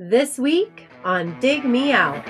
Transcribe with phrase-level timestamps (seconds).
[0.00, 2.24] This week on Dig Me Out.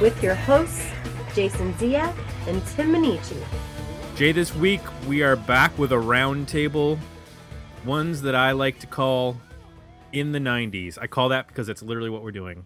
[0.00, 0.90] With your hosts,
[1.34, 2.14] Jason Zia
[2.46, 3.36] and Tim Minichi.
[4.16, 6.98] Jay, this week we are back with a roundtable,
[7.84, 9.38] ones that I like to call
[10.12, 10.96] in the 90s.
[10.98, 12.64] I call that because it's literally what we're doing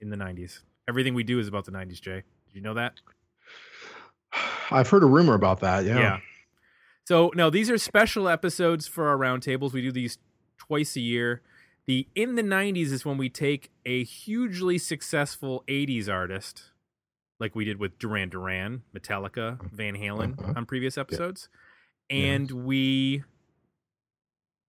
[0.00, 0.60] in the 90s.
[0.86, 2.22] Everything we do is about the 90s, Jay.
[2.46, 3.00] Did you know that?
[4.70, 5.84] I've heard a rumor about that.
[5.86, 6.18] Yeah.
[7.04, 9.72] So, no, these are special episodes for our roundtables.
[9.72, 10.18] We do these
[10.58, 11.42] twice a year.
[11.86, 16.70] The in the 90s is when we take a hugely successful 80s artist,
[17.44, 20.54] like we did with Duran Duran, Metallica, Van Halen Uh-huh.
[20.56, 21.48] on previous episodes,
[22.10, 22.16] Yeah.
[22.16, 23.22] and we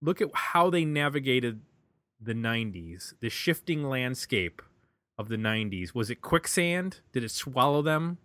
[0.02, 1.62] look at how they navigated
[2.20, 4.62] the 90s, the shifting landscape
[5.18, 5.96] of the 90s.
[5.96, 7.00] Was it quicksand?
[7.14, 8.18] Did it swallow them?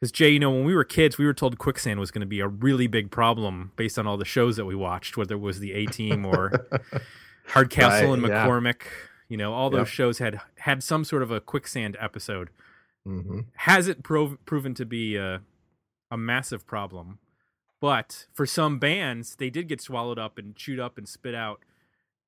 [0.00, 2.26] Because Jay, you know, when we were kids, we were told quicksand was going to
[2.26, 5.38] be a really big problem based on all the shows that we watched, whether it
[5.40, 6.68] was the A Team or
[7.48, 8.46] Hardcastle Right, and yeah.
[8.46, 8.82] McCormick.
[9.28, 9.86] You know, all those Yep.
[9.88, 12.50] shows had had some sort of a quicksand episode.
[13.04, 15.42] Hmm Has it prov- proven to be a,
[16.10, 17.18] a massive problem?
[17.80, 21.60] But for some bands, they did get swallowed up and chewed up and spit out.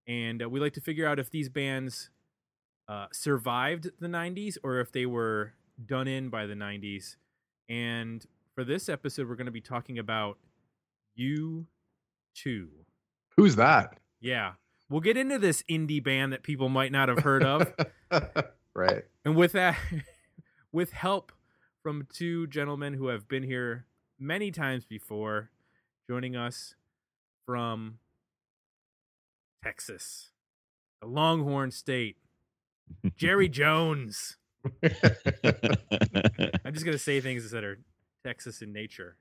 [0.07, 2.11] And uh, we like to figure out if these bands
[2.89, 5.55] uh, survived the 90s or if they were
[5.85, 7.17] done in by the 90s.
[7.69, 10.39] And for this episode, we're going to be talking about
[11.19, 11.67] U2.
[13.37, 13.99] Who's that?
[14.21, 14.53] Yeah.
[14.89, 17.73] We'll get into this indie band that people might not have heard of.
[18.75, 19.05] right.
[19.25, 19.77] and with that,
[20.73, 21.33] with help
[21.83, 23.87] from two gentlemen who have been here
[24.19, 25.51] many times before,
[26.09, 26.75] joining us
[27.47, 27.99] from
[29.65, 30.31] Texas,
[31.01, 32.17] the Longhorn State,
[33.17, 34.37] Jerry Jones.
[34.83, 34.91] I'm
[36.75, 37.79] just going to say things that are
[38.25, 39.17] Texas in nature.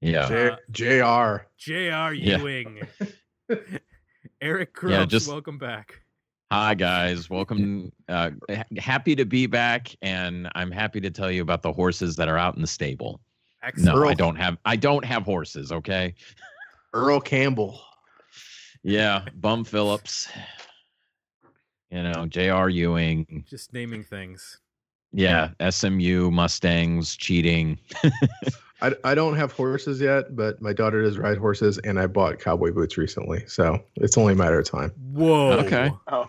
[0.00, 0.28] yeah.
[0.28, 1.44] J- Uh, Jr.
[1.56, 2.14] J.R.
[2.14, 2.38] Yeah.
[2.38, 2.80] Ewing.
[4.42, 6.02] Eric Gross, Yeah, just- welcome back.
[6.52, 7.92] Hi guys, welcome.
[8.08, 8.30] Uh,
[8.76, 12.36] happy to be back, and I'm happy to tell you about the horses that are
[12.36, 13.20] out in the stable.
[13.62, 13.96] Excellent.
[13.96, 14.58] No, I don't have.
[14.64, 15.70] I don't have horses.
[15.70, 16.12] Okay.
[16.92, 17.80] Earl Campbell.
[18.82, 20.28] Yeah, Bum Phillips.
[21.92, 22.68] You know, J.R.
[22.68, 23.44] Ewing.
[23.48, 24.58] Just naming things.
[25.12, 27.78] Yeah, SMU Mustangs cheating.
[28.82, 32.38] I, I don't have horses yet, but my daughter does ride horses, and I bought
[32.38, 34.90] cowboy boots recently, so it's only a matter of time.
[35.12, 35.52] Whoa.
[35.58, 35.92] Okay.
[36.10, 36.26] Oh,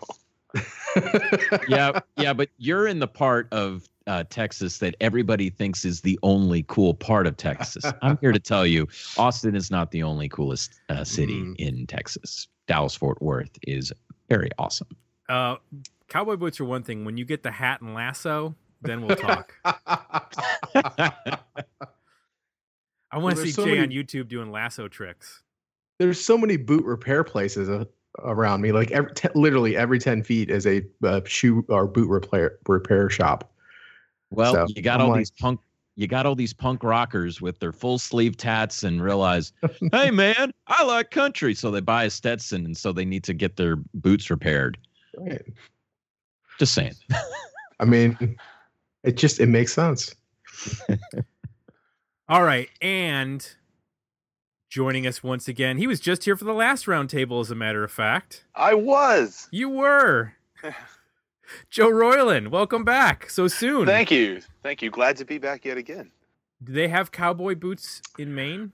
[1.68, 6.18] yeah, yeah, but you're in the part of uh, Texas that everybody thinks is the
[6.22, 7.84] only cool part of Texas.
[8.02, 8.86] I'm here to tell you,
[9.16, 11.56] Austin is not the only coolest uh, city Mm.
[11.58, 12.48] in Texas.
[12.66, 13.92] Dallas Fort Worth is
[14.28, 14.88] very awesome.
[15.28, 15.56] Uh,
[16.08, 17.04] cowboy boots are one thing.
[17.04, 19.54] When you get the hat and lasso, then we'll talk.
[23.12, 25.42] I want to see so Jay on YouTube doing lasso tricks.
[25.98, 27.84] There's so many boot repair places uh,
[28.20, 28.72] around me.
[28.72, 33.10] Like every, te- literally every ten feet is a uh, shoe or boot repair repair
[33.10, 33.52] shop.
[34.30, 35.60] Well, So, you got I'm all like- these punk
[35.94, 39.52] you got all these punk rockers with their full sleeve tats and realize,
[39.92, 41.54] hey man, I like country.
[41.54, 44.78] So they buy a Stetson and so they need to get their boots repaired.
[45.18, 45.42] Right.
[46.58, 46.94] Just saying.
[47.78, 48.38] I mean,
[49.04, 50.14] it just it makes sense.
[52.32, 53.46] All right, and
[54.70, 57.84] joining us once again, he was just here for the last roundtable, as a matter
[57.84, 58.46] of fact.
[58.54, 59.48] I was.
[59.50, 60.32] You were.
[61.68, 63.84] Joe Royland, welcome back so soon.
[63.84, 64.40] Thank you.
[64.62, 64.90] Thank you.
[64.90, 66.10] Glad to be back yet again.
[66.64, 68.72] Do they have cowboy boots in Maine?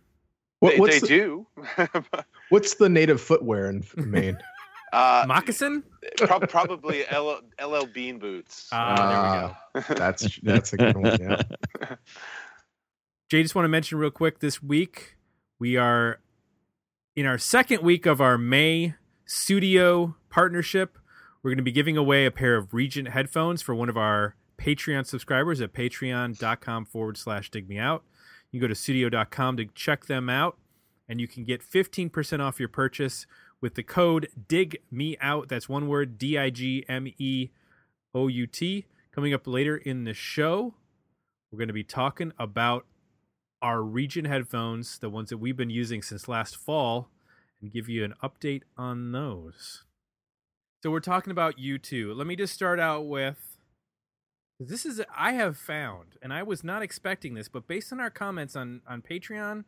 [0.60, 1.46] What, they what's they the, do.
[2.50, 4.38] what's the native footwear in Maine?
[4.92, 5.82] uh, Moccasin?
[6.16, 8.68] prob- probably LL, LL Bean boots.
[8.70, 9.94] Ah, there we go.
[9.96, 11.18] That's that's a good one.
[11.20, 11.42] Yeah.
[13.28, 15.18] Jay, just want to mention real quick this week
[15.58, 16.18] we are
[17.14, 18.94] in our second week of our May
[19.26, 20.96] Sudio partnership.
[21.42, 24.34] We're going to be giving away a pair of Regent headphones for one of our
[24.56, 28.02] Patreon subscribers at patreon.com forward slash dig me out.
[28.50, 30.56] You can go to sudio.com to check them out,
[31.06, 33.26] and you can get 15% off your purchase
[33.60, 35.50] with the code dig me out.
[35.50, 37.50] That's one word D I G M E
[38.14, 38.86] O U T.
[39.12, 40.72] Coming up later in the show,
[41.52, 42.86] we're going to be talking about
[43.62, 47.08] our Regent headphones, the ones that we've been using since last fall,
[47.60, 49.84] and give you an update on those.
[50.82, 52.16] So we're talking about U2.
[52.16, 53.58] Let me just start out with
[54.60, 58.10] this is I have found, and I was not expecting this, but based on our
[58.10, 59.64] comments on on Patreon,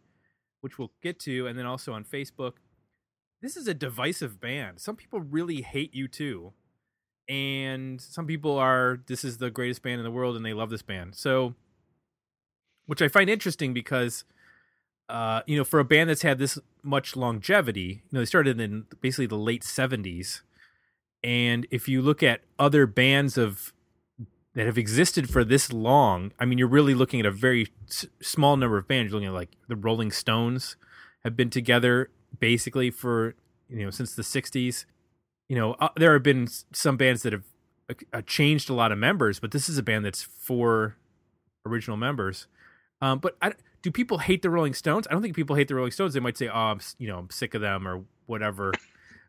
[0.61, 2.55] which we'll get to, and then also on Facebook,
[3.41, 4.81] this is a divisive band.
[4.81, 6.53] Some people really hate U2,
[7.29, 10.71] and some people are this is the greatest band in the world, and they love
[10.71, 11.15] this band.
[11.15, 11.55] So,
[12.91, 14.25] which I find interesting because,
[15.09, 18.61] uh, you know, for a band that's had this much longevity, you know, they started
[18.61, 20.41] in basically the late '70s
[21.23, 23.73] and if you look at other bands of
[24.55, 28.07] that have existed for this long, I mean, you're really looking at a very s-
[28.21, 29.11] small number of bands.
[29.11, 30.77] You're looking at like the Rolling Stones
[31.23, 33.35] have been together basically for
[33.69, 34.87] you know since the '60s.
[35.49, 37.45] You know, uh, there have been some bands that have
[38.13, 40.97] uh, changed a lot of members, but this is a band that's four
[41.67, 42.47] original members.
[43.01, 43.53] Um, but I,
[43.83, 45.07] do people hate the Rolling Stones?
[45.09, 46.15] I don't think people hate the Rolling Stones.
[46.15, 48.73] They might say, "Oh, I'm, you know, I'm sick of them" or whatever,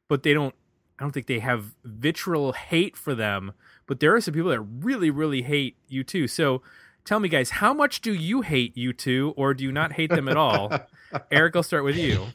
[0.07, 0.55] but they don't.
[0.99, 3.53] I don't think they have vitriol hate for them,
[3.87, 6.29] but there are some people that really, really hate U2.
[6.29, 6.61] So
[7.05, 10.27] tell me, guys, how much do you hate U2, or do you not hate them
[10.27, 10.71] at all?
[11.31, 12.27] Eric, I'll start with you.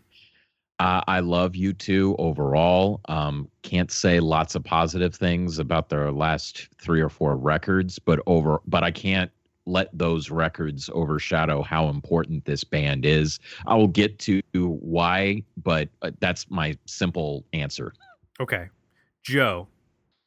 [0.78, 3.00] Uh, I love U2 overall.
[3.08, 8.20] Um, can't say lots of positive things about their last three or four records, but
[8.26, 9.30] over, but I can't
[9.66, 13.38] let those records overshadow how important this band is.
[13.66, 17.92] I will get to why, but uh, that's my simple answer.
[18.40, 18.68] Okay,
[19.22, 19.66] Joe.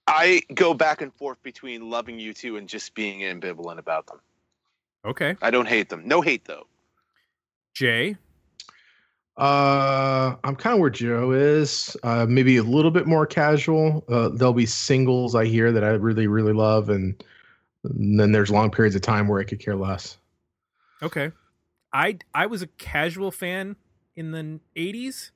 [0.07, 4.19] I go back and forth between loving U2 and just being ambivalent about them.
[5.05, 6.07] Okay, I don't hate them.
[6.07, 6.67] No hate though.
[7.73, 8.17] Jay.
[9.37, 11.95] Uh, I'm kind of where Joe is.
[12.03, 14.03] Uh, maybe a little bit more casual.
[14.09, 17.23] Uh, there'll be singles I hear that I really, really love, and,
[17.83, 20.17] and then there's long periods of time where I could care less.
[21.01, 21.31] Okay,
[21.93, 23.75] I I was a casual fan
[24.15, 25.31] in the '80s,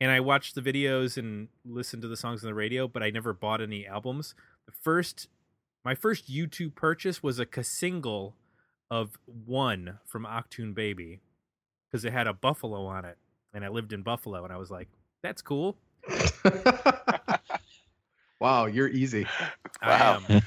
[0.00, 3.10] and I watched the videos and listened to the songs on the radio, but I
[3.10, 4.34] never bought any albums.
[4.66, 5.28] The first,
[5.84, 8.36] my first U2 purchase was a single
[8.90, 11.20] of "One" from Achtung Baby
[11.90, 13.18] because it had a buffalo on it,
[13.54, 14.88] and I lived in Buffalo, and I was like,
[15.22, 15.76] "That's cool."
[18.40, 19.24] wow, you're easy.
[19.82, 20.22] Wow.
[20.32, 20.42] I am.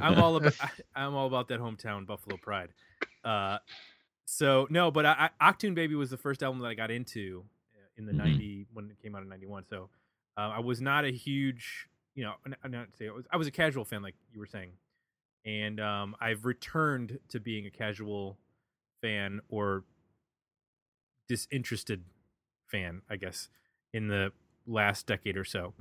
[0.00, 0.54] I'm all about
[0.94, 2.70] I'm all about that hometown Buffalo pride.
[3.24, 3.58] Uh,
[4.24, 7.44] so no, but I, I, Achtung Baby was the first album that I got into
[7.74, 8.16] uh, in the Mhm.
[8.16, 9.64] '90 when it came out in '91.
[9.68, 9.90] So
[10.36, 13.36] uh, I was not a huge, you know, n- not to say I was, I
[13.36, 14.72] was a casual fan, like you were saying,
[15.44, 18.38] and um, I've returned to being a casual
[19.00, 19.84] fan or
[21.28, 22.04] disinterested
[22.66, 23.48] fan, I guess,
[23.92, 24.32] in the
[24.66, 25.74] last decade or so.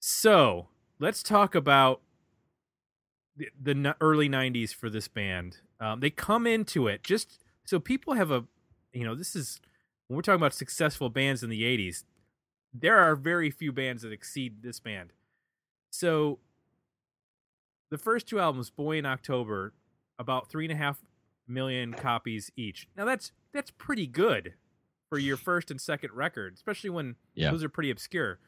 [0.00, 0.68] So
[0.98, 2.00] let's talk about
[3.36, 5.58] the, the early 90s for this band.
[5.80, 8.44] Um, they come into it just so people have a,
[8.92, 9.60] you know, this is
[10.06, 12.04] when we're talking about successful bands in the 80s,
[12.72, 15.12] there are very few bands that exceed this band.
[15.90, 16.38] So
[17.90, 19.72] the first two albums, Boy in October,
[20.18, 20.98] about three and a half
[21.48, 22.88] million copies each.
[22.96, 24.54] Now that's that's pretty good
[25.08, 27.50] for your first and second record, especially when Yeah.
[27.50, 28.38] those are pretty obscure.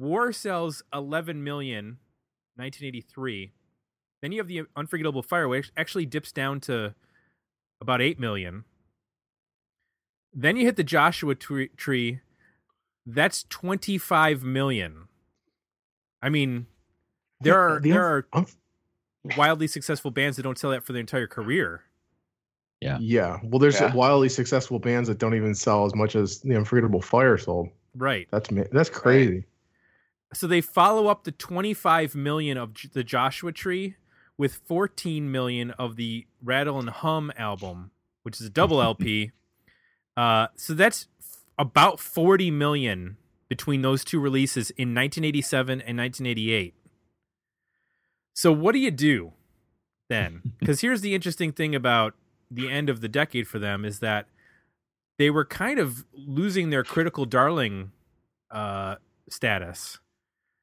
[0.00, 1.98] War sells 11 million
[2.56, 3.52] 1983.
[4.22, 6.94] Then you have the Unforgettable Fire, which actually dips down to
[7.82, 8.64] about 8 million.
[10.32, 11.68] Then you hit the Joshua Tree.
[11.76, 12.20] tree
[13.04, 15.08] that's 25 million.
[16.22, 16.66] I mean,
[17.40, 18.46] there are The there un- are un-
[19.36, 21.82] wildly successful bands that don't sell that for their entire career.
[22.80, 22.96] Yeah.
[23.00, 23.38] Yeah.
[23.42, 23.94] Well, there's Yeah.
[23.94, 27.68] wildly successful bands that don't even sell as much as the Unforgettable Fire sold.
[27.94, 28.28] Right.
[28.30, 29.44] That's ma- that's crazy.
[30.32, 33.96] So they follow up the 25 million of J- the Joshua Tree
[34.38, 37.90] with 14 million of the Rattle and Hum album,
[38.22, 39.32] which is a double LP.
[40.16, 43.16] Uh, so that's f- about 40 million
[43.48, 46.74] between those two releases in 1987 and 1988.
[48.34, 49.32] So what do you do
[50.08, 50.42] then?
[50.58, 52.14] Because here's the interesting thing about
[52.50, 54.26] the end of the decade for them is that
[55.18, 57.92] they were kind of losing their critical darling
[58.50, 58.96] uh,
[59.28, 59.98] status.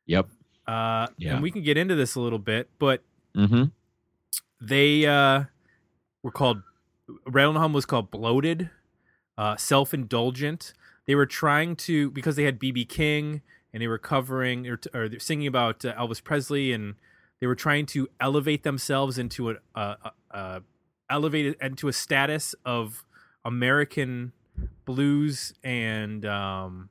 [0.08, 0.28] Yep.
[0.68, 1.34] Uh, Yeah.
[1.36, 3.04] And we can get into this a little bit, but
[3.36, 3.66] Mm-hmm.
[4.60, 5.44] they uh,
[6.24, 6.64] were called
[7.28, 8.70] Rattle Hum was called bloated,
[9.38, 10.74] uh, self indulgent.
[11.06, 15.08] They were trying to because they had BB King and they were covering or, or
[15.08, 16.96] they're singing about uh, Elvis Presley and
[17.40, 20.62] they were trying to elevate themselves into a, a, a, a
[21.10, 23.06] elevated into a status of
[23.46, 24.34] American
[24.84, 26.90] blues and um,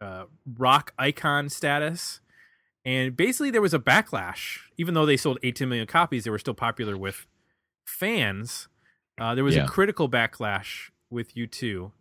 [0.00, 0.24] uh,
[0.58, 2.20] rock icon status.
[2.90, 4.58] And basically, there was a backlash.
[4.76, 7.26] Even though they sold 18 million copies, they were still popular with
[7.86, 8.68] fans.
[9.20, 9.64] Uh, there was Yeah.
[9.64, 11.92] a critical backlash with U2.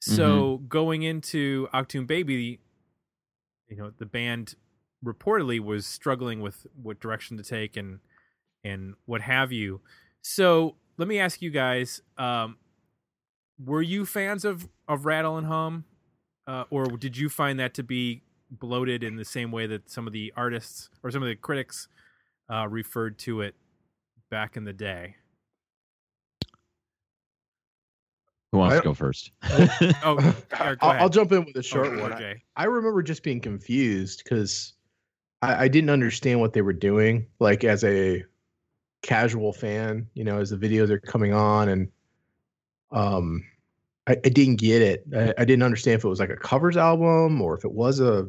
[0.00, 2.60] So going into Achtung Baby,
[3.68, 4.56] you know, the band
[5.04, 8.00] reportedly was struggling with what direction to take and
[8.64, 9.80] and what have you.
[10.22, 12.56] So let me ask you guys: um,
[13.64, 15.84] Were you fans of of Rattle and Hum,
[16.48, 18.22] uh, or did you find that to be
[18.58, 21.88] bloated in the same way that some of the artists or some of the critics
[22.50, 23.54] uh, referred to it
[24.30, 25.16] back in the day?
[28.52, 29.30] Who wants to go first?
[30.04, 31.02] Oh, Eric, go I'll.
[31.02, 32.12] I'll jump in with a short Okay, one.
[32.12, 32.40] RJ.
[32.56, 34.74] I remember just being confused because
[35.40, 37.26] I, I didn't understand what they were doing.
[37.40, 38.24] Like as a
[39.02, 41.88] casual fan, you know, as the videos are coming on, and
[42.90, 43.42] um,
[44.06, 45.04] I, I didn't get it.
[45.16, 48.00] I, I didn't understand if it was like a covers album or if it was
[48.00, 48.28] a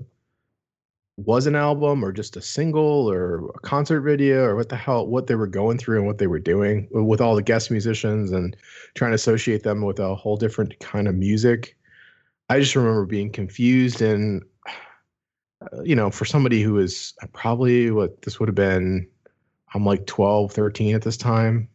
[1.18, 5.06] was an album or just a single or a concert video or what the hell
[5.06, 8.32] what they were going through and what they were doing with all the guest musicians
[8.32, 8.58] and
[8.96, 11.78] trying to associate them with a whole different kind of music.
[12.50, 14.44] I just remember being confused and
[15.62, 19.08] uh, you know, for somebody who is probably what this would have been
[19.76, 21.68] I'm like 12, 13 at this time.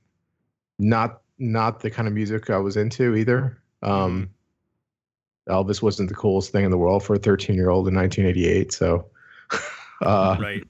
[0.78, 3.62] Not not the kind of music I was into either.
[3.82, 4.30] Um
[5.48, 8.72] Elvis wasn't the coolest thing in the world for a 13 year old in 1988.
[8.72, 9.06] So
[10.02, 10.64] uh, right,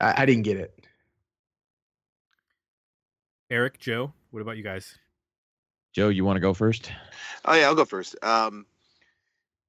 [0.00, 0.86] I, I didn't get it.
[3.50, 4.12] Eric, Joe.
[4.30, 4.98] What about you guys?
[5.92, 6.92] Joe, you want to go first?
[7.44, 8.16] Oh yeah, I'll go first.
[8.22, 8.66] Um,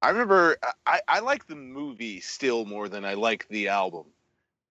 [0.01, 4.05] I remember I, I like the movie still more than I like the album.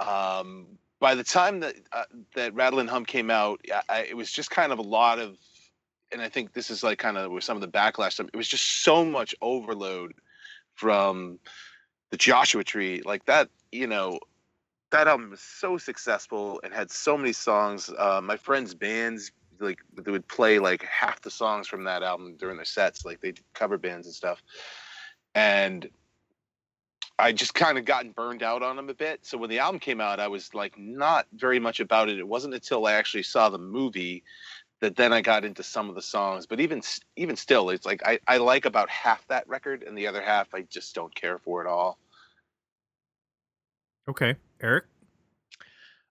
[0.00, 0.66] Um,
[1.00, 4.30] by the time that uh, that Rattle and Hum came out, I, I, it was
[4.30, 5.36] just kind of a lot of,
[6.12, 8.20] and I think this is like kind of where some of the backlash.
[8.20, 10.14] It was just so much overload
[10.74, 11.38] from
[12.10, 13.48] the Joshua Tree, like that.
[13.72, 14.18] You know,
[14.90, 17.90] that album was so successful and had so many songs.
[17.96, 22.36] Uh, my friends' bands like they would play like half the songs from that album
[22.36, 24.42] during their sets, like they cover bands and stuff.
[25.34, 25.88] And
[27.18, 29.20] I just kind of gotten burned out on them a bit.
[29.24, 32.18] So when the album came out, I was like not very much about it.
[32.18, 34.22] It wasn't until I actually saw the movie
[34.80, 36.46] that then I got into some of the songs.
[36.46, 36.82] But even
[37.16, 40.54] even still, it's like I, I like about half that record, and the other half
[40.54, 41.98] I just don't care for at all.
[44.08, 44.84] Okay, Eric.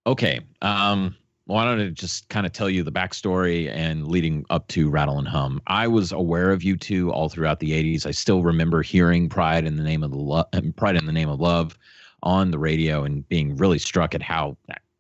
[0.06, 0.42] Okay.
[0.62, 1.16] Um,
[1.48, 4.90] well, I wanted to just kind of tell you the backstory and leading up to
[4.90, 5.62] Rattle and Hum.
[5.68, 8.06] I was aware of U2 all throughout the '80s.
[8.06, 11.30] I still remember hearing "Pride in the Name of the Lo- Pride in the Name
[11.30, 11.78] of Love"
[12.24, 14.58] on the radio and being really struck at how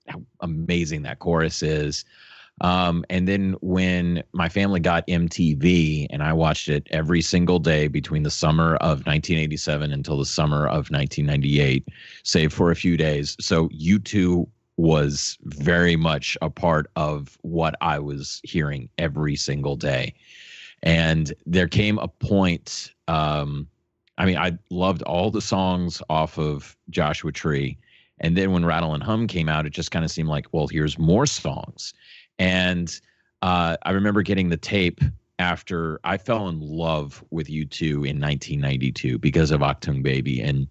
[0.07, 2.05] how amazing that chorus is.
[2.61, 7.87] Um, and then when my family got MTV and I watched it every single day
[7.87, 11.87] between the summer of 1987 until the summer of 1998,
[12.23, 13.35] save for a few days.
[13.41, 14.47] So U2
[14.77, 20.13] was very much a part of what I was hearing every single day.
[20.83, 23.67] And there came a point, um,
[24.17, 27.77] I mean, I loved all the songs off of Joshua Tree.
[28.19, 30.67] And then when Rattle and Hum came out, it just kind of seemed like, well,
[30.67, 31.93] here's more songs.
[32.39, 32.99] And
[33.41, 35.01] uh, I remember getting the tape
[35.39, 40.67] after I fell in love with U2 in 1992 because of Achtung Baby and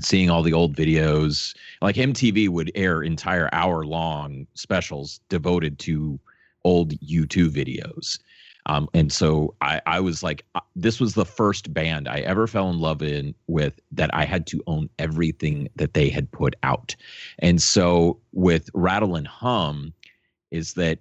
[0.00, 1.54] seeing all the old videos.
[1.80, 6.18] Like MTV would air entire hour long specials devoted to
[6.64, 8.18] old U2 videos.
[8.66, 12.46] Um, and so I, I was like, uh, this was the first band I ever
[12.46, 16.54] fell in love in with that I had to own everything that they had put
[16.62, 16.94] out.
[17.40, 19.92] And so with Rattle and Hum,
[20.52, 20.98] is that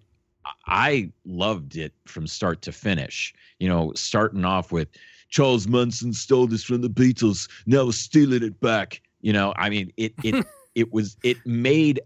[0.65, 3.34] I loved it from start to finish.
[3.60, 4.88] You know, starting off with
[5.29, 9.01] Charles Manson stole this from the Beatles, now we're stealing it back.
[9.22, 12.00] You know, I mean, it it it was it made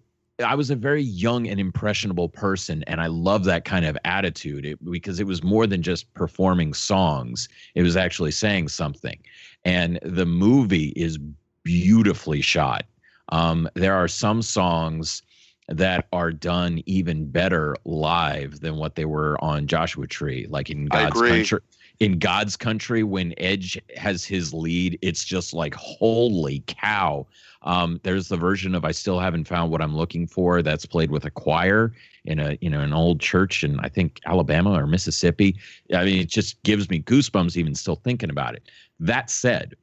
[0.44, 4.66] I was a very young and impressionable person, and I love that kind of attitude
[4.66, 9.20] it, because it was more than just performing songs; it was actually saying something.
[9.64, 11.18] And the movie is
[11.64, 12.86] beautifully shot.
[13.30, 15.24] Um, there are some songs
[15.68, 20.86] that are done even better live than what they were on Joshua Tree, like in
[20.86, 21.60] God's country.
[22.02, 27.26] In God's country, when Edge has his lead, it's just like holy cow.
[27.62, 31.10] Um, there's the version of I still haven't found what I'm looking for that's played
[31.10, 31.94] with a choir
[32.26, 35.56] in a you know an old church in I think Alabama or Mississippi.
[35.94, 38.64] I mean, it just gives me goosebumps even still thinking about it.
[39.00, 39.76] That said,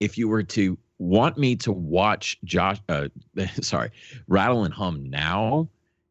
[0.00, 3.08] if you were to want me to watch Josh, uh,
[3.60, 3.90] sorry,
[4.28, 5.68] Rattle and Hum now,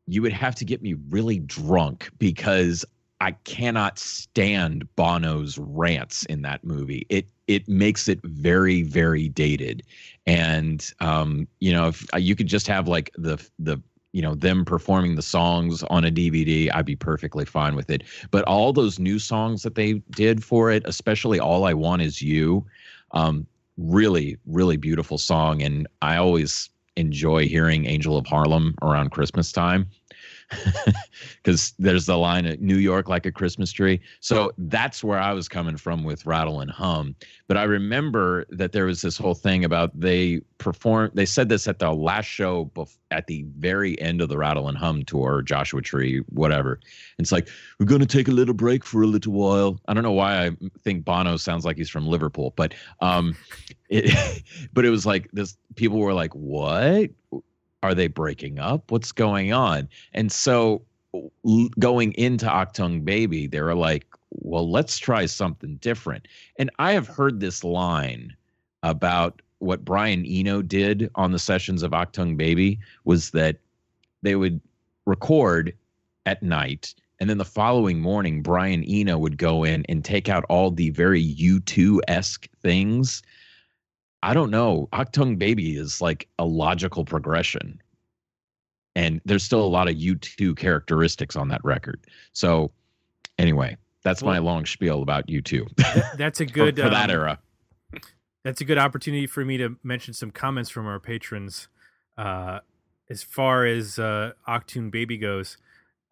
[0.07, 2.85] you would have to get me really drunk because
[3.21, 7.05] I cannot stand Bono's rants in that movie.
[7.09, 9.83] It it makes it very very dated,
[10.25, 14.65] and um, you know if you could just have like the the you know them
[14.65, 18.03] performing the songs on a DVD, I'd be perfectly fine with it.
[18.29, 22.21] But all those new songs that they did for it, especially "All I Want Is
[22.21, 22.65] You,"
[23.11, 29.51] um, really really beautiful song, and I always enjoy hearing Angel of Harlem around Christmas
[29.51, 29.87] time.
[31.43, 33.99] Because there's the line at New York like a Christmas tree.
[34.21, 37.15] So that's where I was coming from with Rattle and Hum.
[37.47, 41.67] But I remember that there was this whole thing about they performed, they said this
[41.67, 45.41] at the last show bef- at the very end of the Rattle and Hum tour,
[45.41, 46.79] Joshua Tree, whatever.
[47.19, 49.79] It's like, we're going to take a little break for a little while.
[49.87, 50.51] I don't know why I
[50.83, 53.35] think Bono sounds like he's from Liverpool, but um,
[53.89, 54.43] it,
[54.73, 55.57] but it was like this.
[55.75, 57.09] People were like, "What?
[57.83, 58.91] Are they breaking up?
[58.91, 60.81] What's going on?" And so,
[61.79, 67.07] going into Achtung Baby, they were like, "Well, let's try something different." And I have
[67.07, 68.35] heard this line
[68.81, 73.57] about what Brian Eno did on the sessions of Achtung Baby was that
[74.23, 74.59] they would
[75.05, 75.73] record
[76.25, 80.43] at night and then the following morning Brian Eno would go in and take out
[80.49, 83.23] all the very U2-esque things.
[84.23, 84.87] I don't know.
[84.93, 87.81] Achtung Baby is like a logical progression.
[88.95, 92.05] And there's still a lot of U2 characteristics on that record.
[92.31, 92.71] So
[93.37, 97.39] anyway, that's my long spiel about U2 that's a good for that um, era.
[98.45, 101.67] That's a good opportunity for me to mention some comments from our patrons.
[102.17, 102.59] Uh,
[103.09, 105.57] as far as uh, Achtung Baby goes,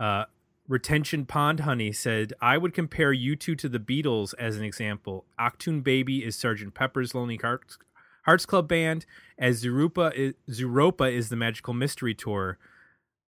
[0.02, 0.26] uh,
[0.68, 5.26] Retention Pond Honey said, I would compare U2 to the Beatles as an example.
[5.40, 6.74] Achtung Baby is Sgt.
[6.74, 7.78] Pepper's Lonely Hearts,
[8.24, 9.06] Hearts Club Band,
[9.38, 12.58] as Zooropa is, Zooropa is the Magical Mystery Tour.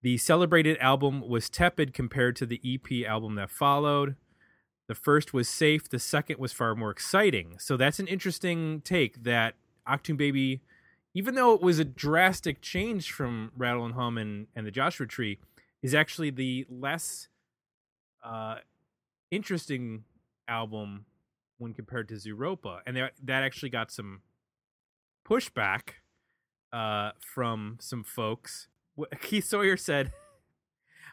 [0.03, 4.15] The celebrated album was tepid compared to the EP album that followed.
[4.87, 5.89] The first was safe.
[5.89, 7.55] The second was far more exciting.
[7.57, 9.55] So that's an interesting take that
[9.87, 10.61] Achtung Baby,
[11.13, 15.07] even though it was a drastic change from Rattle and Hum and, and the Joshua
[15.07, 15.39] Tree,
[15.81, 17.29] is actually the less
[18.23, 18.57] uh,
[19.31, 20.03] interesting
[20.47, 21.05] album
[21.57, 22.81] when compared to Zooropa.
[22.85, 24.21] And that, that actually got some
[25.27, 25.95] pushback
[26.71, 28.67] uh, from some folks.
[29.21, 30.11] Keith Sawyer said,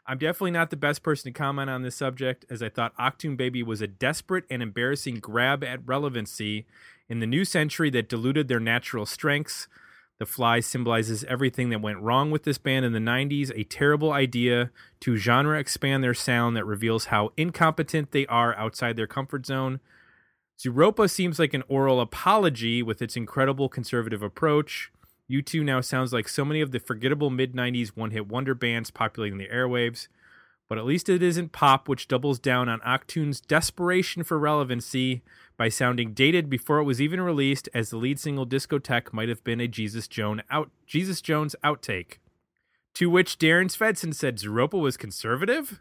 [0.06, 3.36] I'm definitely not the best person to comment on this subject, as I thought Achtung
[3.36, 6.66] Baby was a desperate and embarrassing grab at relevancy
[7.08, 9.68] in the new century that diluted their natural strengths.
[10.18, 14.12] The fly symbolizes everything that went wrong with this band in the 90s, a terrible
[14.12, 14.70] idea
[15.00, 19.80] to genre expand their sound that reveals how incompetent they are outside their comfort zone.
[20.60, 24.92] Zooropa seems like an oral apology with its incredible conservative approach.
[25.30, 28.90] U2 now sounds like so many of the forgettable mid 90s one hit wonder bands
[28.90, 30.08] populating the airwaves.
[30.68, 35.22] But at least it isn't pop, which doubles down on Achtung's desperation for relevancy
[35.56, 39.42] by sounding dated before it was even released, as the lead single Discotheque might have
[39.42, 42.18] been a Jesus Jones out Jesus Jones outtake.
[42.94, 45.80] To which Darren Svensson said Zooropa was conservative.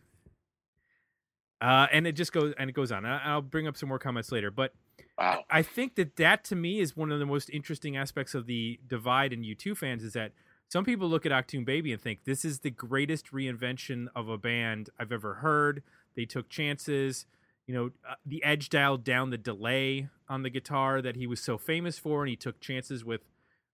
[1.62, 3.06] Uh, and it just goes and it goes on.
[3.06, 4.74] I- I'll bring up some more comments later, but
[5.18, 5.44] Wow.
[5.50, 8.80] I think that that to me is one of the most interesting aspects of the
[8.88, 10.32] divide in U2 fans is that
[10.70, 14.38] some people look at Achtung Baby and think this is the greatest reinvention of a
[14.38, 15.84] band I've ever heard.
[16.16, 17.26] They took chances.
[17.68, 21.42] You know, uh, the Edge dialed down the delay on the guitar that he was
[21.42, 23.22] so famous for, and he took chances with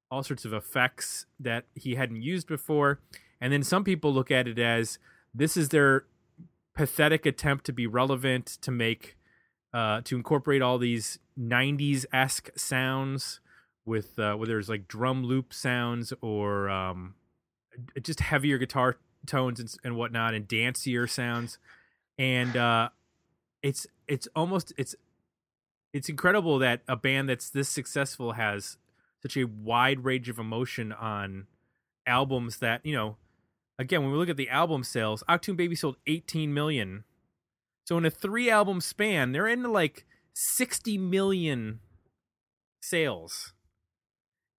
[0.10, 3.00] all sorts of effects that he hadn't used before.
[3.40, 4.98] And then some people look at it as
[5.34, 6.06] this is their
[6.76, 9.18] pathetic attempt to be relevant, to make
[9.74, 13.42] uh, to incorporate all these 90s esque sounds
[13.86, 17.16] with uh, whether it's like drum loop sounds or um,
[18.02, 21.58] just heavier guitar tones and, and whatnot and dancier sounds.
[22.18, 22.90] And uh,
[23.62, 24.96] it's it's almost it's
[25.94, 28.78] it's incredible that a band that's this successful has
[29.22, 31.48] such a wide range of emotion on
[32.08, 33.18] albums that you know
[33.80, 37.04] again when we look at the album sales achtung baby sold 18 million
[37.86, 41.82] so in a three album span, they're into like 60 million
[42.82, 43.54] sales.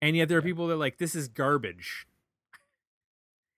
[0.00, 2.06] And yet there are people that are like, this is garbage.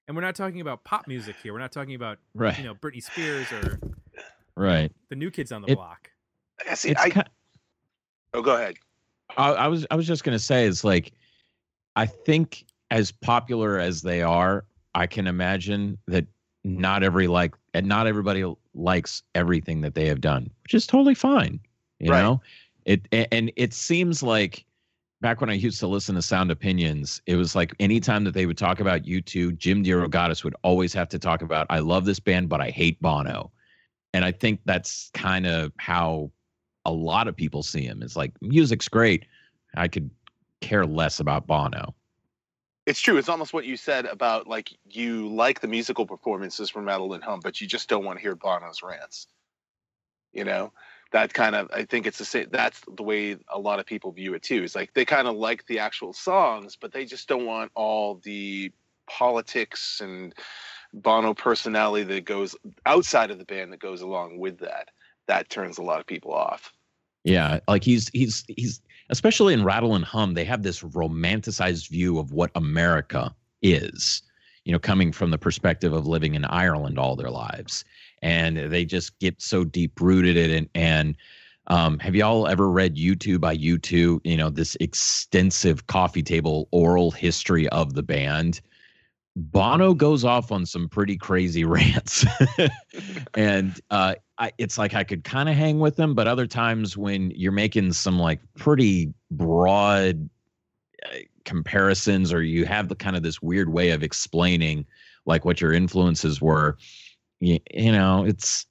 [0.08, 1.52] And we're not talking about pop music here.
[1.52, 2.56] We're not talking about, Right.
[2.56, 3.78] you know, Britney Spears or
[4.56, 4.90] right.
[5.10, 6.10] the new kids on the It- block.
[6.66, 6.92] I see.
[6.92, 7.20] It's I, ki-
[8.32, 8.76] oh, go ahead.
[9.36, 11.12] I, I was I was just gonna say it's like
[11.94, 14.64] I think as popular as they are,
[14.98, 16.26] I can imagine that
[16.64, 21.14] not every like and not everybody likes everything that they have done, which is totally
[21.14, 21.60] fine.
[22.00, 22.22] You Right.
[22.22, 22.40] know?
[22.84, 24.64] It and it seems like
[25.20, 28.44] back when I used to listen to Sound Opinions, it was like anytime that they
[28.44, 32.18] would talk about U2, Jim DeRogatis would always have to talk about I love this
[32.18, 33.52] band, but I hate Bono.
[34.14, 36.32] And I think that's kind of how
[36.84, 38.02] a lot of people see him.
[38.02, 39.26] It's like music's great.
[39.76, 40.10] I could
[40.60, 41.94] care less about Bono.
[42.88, 43.18] It's true.
[43.18, 47.22] It's almost what you said about like you like the musical performances from Rattle and
[47.22, 49.26] Hum, but you just don't want to hear Bono's rants.
[50.32, 50.72] You know,
[51.12, 52.46] that kind of I think it's the same.
[52.50, 54.62] That's the way a lot of people view it too.
[54.62, 58.22] It's like they kind of like the actual songs, but they just don't want all
[58.24, 58.72] the
[59.06, 60.34] politics and
[60.94, 64.88] Bono personality that goes outside of the band that goes along with that.
[65.26, 66.72] That turns a lot of people off.
[67.24, 72.18] Yeah, like he's he's he's especially in Rattle and Hum, they have this romanticized view
[72.18, 74.22] of what America is.
[74.64, 77.84] You know, coming from the perspective of living in Ireland all their lives,
[78.20, 80.70] and they just get so deep rooted in it.
[80.74, 81.16] And
[81.68, 84.20] um, have y'all ever read U2 by U2?
[84.24, 88.60] You know, this extensive coffee table oral history of the band.
[89.38, 92.24] Bono goes off on some pretty crazy rants,
[93.34, 96.96] and uh, I, it's like I could kind of hang with him, but other times
[96.96, 100.28] when you're making some like pretty broad
[101.06, 104.84] uh, comparisons, or you have the kind of this weird way of explaining
[105.24, 106.76] like what your influences were,
[107.40, 108.66] you, you know, it's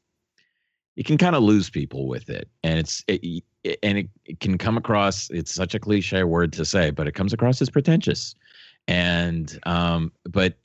[0.95, 3.43] you can kind of lose people with it, and it's it, it-
[3.83, 5.29] and it, it can come across.
[5.29, 8.33] It's such a cliche word to say, but it comes across as pretentious
[8.87, 10.55] and um but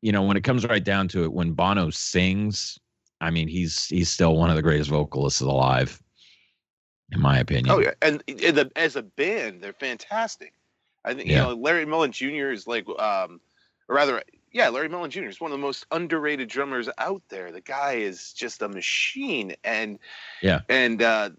[0.00, 2.78] you know when it comes right down to it when bono sings
[3.20, 6.00] i mean he's he's still one of the greatest vocalists alive
[7.12, 10.52] in my opinion Oh yeah, and in the, as a band, they're fantastic.
[11.04, 11.36] I think Yeah.
[11.36, 12.50] you know Larry Mullen Jr.
[12.50, 13.40] is like, um,
[13.88, 15.24] or rather, yeah, Larry Mullen Jr.
[15.24, 17.50] is one of the most underrated drummers out there.
[17.50, 19.98] The guy is just a machine, and
[20.42, 20.60] Yeah.
[20.68, 21.30] and uh,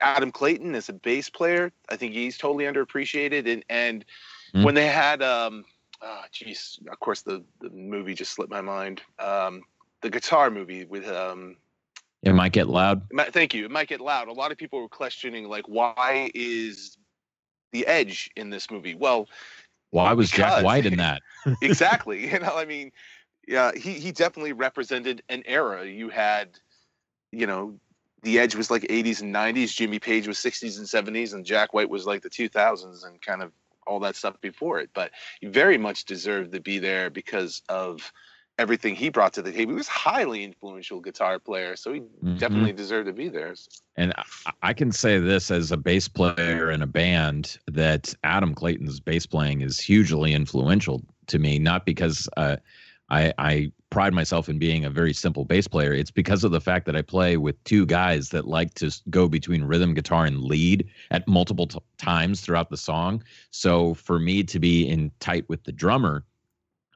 [0.00, 3.50] Adam Clayton as a bass player, I think he's totally underappreciated.
[3.50, 4.04] And and
[4.54, 4.64] Mm.
[4.64, 5.64] when they had, um,
[6.00, 9.02] oh, geez, of course the the movie just slipped my mind.
[9.18, 9.62] Um,
[10.02, 11.56] the guitar movie with um,
[12.22, 13.64] it might get loud might- Thank you.
[13.64, 14.28] It might get loud.
[14.28, 16.96] A lot of people were questioning, like, why is
[17.72, 18.94] the Edge in this movie?
[18.94, 19.28] Well,
[19.90, 21.22] why was jack white in that
[21.62, 22.30] exactly.
[22.30, 22.92] you know, I mean,
[23.48, 25.84] yeah, he he definitely represented an era.
[25.86, 26.58] You had,
[27.32, 27.74] you know,
[28.22, 29.74] the Edge was like 80s and 90s.
[29.74, 33.42] Jimmy Page was 60s and 70s, and Jack White was like the 2000s and kind
[33.42, 33.52] of
[33.86, 34.90] all that stuff before it.
[34.94, 38.12] But he very much deserved to be there because of
[38.58, 39.72] everything he brought to the table.
[39.72, 42.38] He was highly influential guitar player, so he Mhm.
[42.38, 43.54] definitely deserved to be there.
[43.96, 44.12] and
[44.46, 49.00] I, I can say this as a bass player in a band that adam clayton's
[49.00, 52.56] bass playing is hugely influential to me not because uh,
[53.10, 55.92] I, I pride myself in being a very simple bass player.
[55.92, 59.28] It's because of the fact that I play with two guys that like to go
[59.28, 63.22] between rhythm guitar and lead at multiple t- times throughout the song.
[63.50, 66.24] So for me to be in tight with the drummer,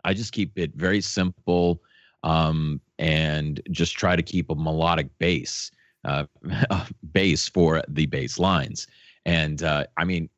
[0.04, 1.82] I just keep it very simple
[2.24, 5.70] um, and just try to keep a melodic bass
[6.04, 6.24] uh,
[7.12, 8.86] bass for the bass lines.
[9.24, 10.28] And uh, I mean,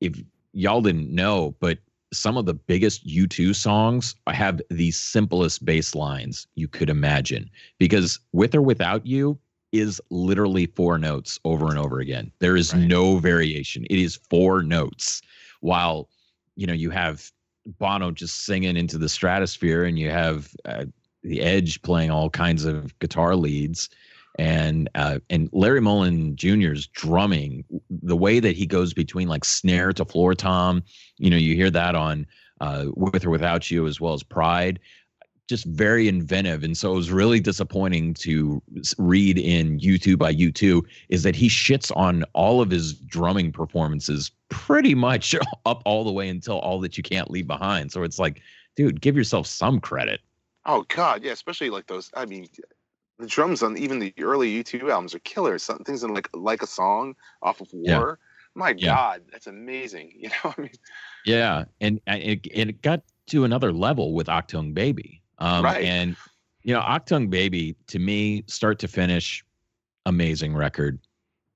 [0.00, 0.20] if
[0.52, 1.78] y'all didn't know, but
[2.12, 8.18] some of the biggest U2 songs have the simplest bass lines you could imagine because
[8.32, 9.38] with or without you
[9.72, 12.32] is literally four notes over and over again.
[12.38, 12.84] There is Right.
[12.84, 13.84] no variation.
[13.90, 15.20] It is four notes.
[15.60, 16.08] While
[16.56, 17.30] you know you have
[17.78, 20.86] Bono just singing into the stratosphere, and you have uh,
[21.22, 23.90] the Edge playing all kinds of guitar leads,
[24.38, 29.92] and uh, and Larry Mullen Jr.'s drumming, the way that he goes between like snare
[29.92, 30.82] to floor tom,
[31.18, 32.26] you know, you hear that on
[32.60, 34.78] uh, With or Without You as well as Pride,
[35.48, 36.62] just very inventive.
[36.62, 38.62] And so it was really disappointing to
[38.98, 44.30] read in U2 by U2 is that he shits on all of his drumming performances
[44.50, 45.34] pretty much
[45.66, 47.90] up all the way until all that you can't leave behind.
[47.90, 48.42] So it's like,
[48.76, 50.20] dude, give yourself some credit.
[50.66, 52.10] Oh God, yeah, especially like those.
[52.14, 52.46] I mean,
[53.18, 55.58] the drums on even the early U2 albums are killer.
[55.58, 57.98] Some things in like like a song off of Yeah.
[57.98, 58.18] War.
[58.54, 58.94] My Yeah.
[58.94, 60.12] God, that's amazing.
[60.18, 60.70] You know, I mean,
[61.24, 65.20] Yeah, and and it, it got to another level with Achtung Baby.
[65.38, 65.84] Um, Right.
[65.84, 66.16] And
[66.62, 69.44] you know, Achtung Baby to me, start to finish,
[70.06, 70.98] amazing record.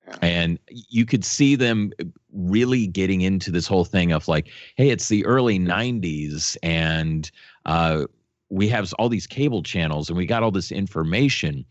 [0.06, 0.16] Yeah.
[0.22, 1.92] And you could see them
[2.32, 7.30] really getting into this whole thing of like, hey, it's the early '90s, and
[7.66, 8.06] uh,
[8.58, 11.64] we have all these cable channels, and we got all this information.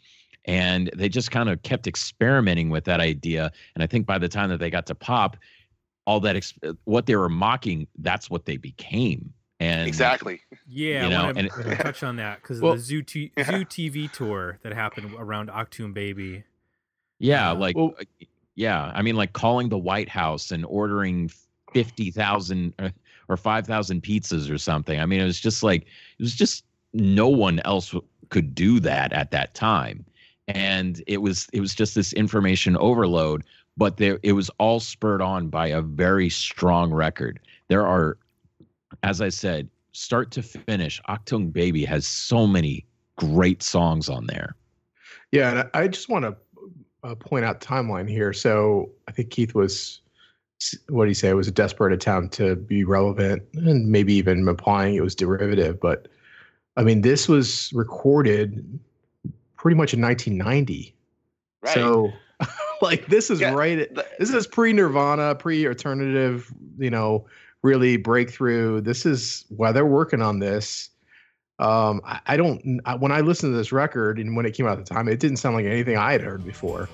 [0.45, 3.51] And they just kind of kept experimenting with that idea.
[3.75, 5.37] And I think by the time that they got to pop,
[6.07, 10.41] all that ex- what they were mocking that's what they became and exactly.
[10.67, 13.31] Yeah, You I know, want and to touch on that because Well- the Zoo, T-
[13.37, 13.43] Yeah.
[13.45, 16.43] Zoo TV tour that happened around Achtung Baby.
[17.19, 18.03] yeah Uh, like well- uh,
[18.55, 21.29] yeah i mean like calling the white house and ordering
[21.71, 22.89] 50,000 uh,
[23.29, 27.27] or 5,000 pizzas or something i mean it was just like it was just no
[27.27, 27.93] one else
[28.29, 30.05] could do that at that time
[30.47, 33.43] and it was it was just this information overload
[33.77, 38.17] but there it was all spurred on by a very strong record there are
[39.03, 42.85] as i said start to finish achtung baby has so many
[43.17, 44.55] great songs on there
[45.31, 46.35] Yeah, and I just want to
[47.03, 48.33] uh, point out timeline here.
[48.33, 50.01] So I think Keith was,
[50.89, 51.29] what did he say?
[51.29, 55.79] It was a desperate attempt to be relevant and maybe even implying it was derivative.
[55.79, 56.07] But
[56.77, 58.79] I mean, this was recorded
[59.57, 60.95] pretty much in 1990.
[61.61, 61.73] Right.
[61.73, 62.11] So,
[62.81, 63.79] like, this is Yeah, right.
[63.79, 67.25] At, the- this is pre Nirvana, pre alternative, you know,
[67.61, 68.81] really breakthrough.
[68.81, 70.89] This is why they're working on this.
[71.59, 74.65] Um, I, I don't, I, when I listened to this record and when it came
[74.65, 76.89] out at the time, it didn't sound like anything I had heard before.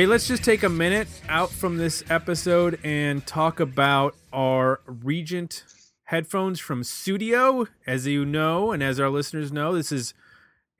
[0.00, 5.62] Jay, let's just take a minute out from this episode and talk about our Regent
[6.04, 7.68] headphones from Sudio.
[7.86, 10.14] As you know, and as our listeners know, this is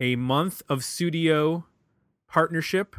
[0.01, 1.65] a month of Sudio
[2.29, 2.97] partnership.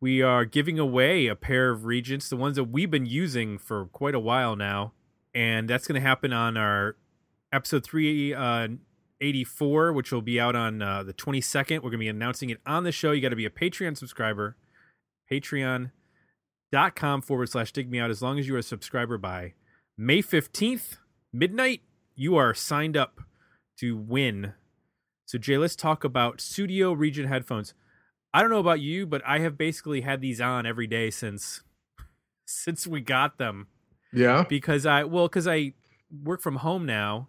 [0.00, 3.86] We are giving away a pair of Regents, the ones that we've been using for
[3.86, 4.92] quite a while now.
[5.34, 6.94] And that's going to happen on our
[7.52, 11.78] episode 384, which will be out on uh, the 22nd.
[11.78, 13.10] We're going to be announcing it on the show.
[13.10, 14.54] You got to be a Patreon subscriber
[15.30, 19.54] patreon.com forward slash dig me out as long as you are a subscriber by
[19.96, 20.96] may 15th
[21.32, 21.82] midnight
[22.16, 23.20] you are signed up
[23.78, 24.52] to win
[25.26, 27.74] so jay let's talk about sudio regent headphones
[28.32, 31.62] i don't know about you but i have basically had these on every day since
[32.46, 33.68] since we got them
[34.12, 34.44] Yeah.
[34.48, 35.72] because i well because i
[36.22, 37.28] work from home now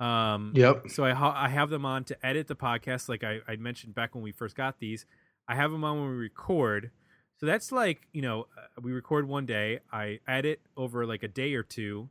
[0.00, 0.90] um Yep.
[0.90, 3.96] so I ha- I have them on to edit the podcast, like I, I mentioned
[3.96, 5.04] back when we first got these.
[5.48, 6.92] I have them on when we record.
[7.40, 11.28] So that's like you know uh, we record one day, I edit over like a
[11.28, 12.08] day or two,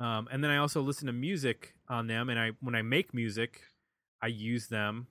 [0.00, 2.28] um, and then I also listen to music on them.
[2.28, 3.62] And I when I make music,
[4.22, 5.08] I use them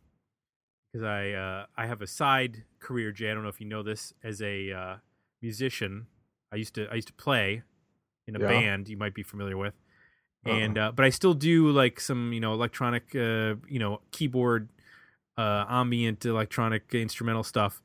[0.91, 3.12] because I uh, I have a side career.
[3.12, 4.95] Jay, I don't know if you know this as a uh,
[5.41, 6.08] musician.
[6.52, 7.63] I used to I used to play
[8.28, 8.47] in a Yeah.
[8.47, 8.89] band.
[8.89, 9.73] You might be familiar with
[10.45, 10.54] Uh-uh.
[10.56, 14.69] and uh, but I still do like some you know electronic uh, you know keyboard
[15.38, 17.82] uh, ambient electronic instrumental stuff,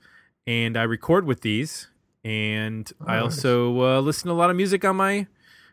[0.47, 1.89] and I record with these,
[2.25, 3.23] and I Nice.
[3.23, 5.27] also uh, listen to a lot of music on my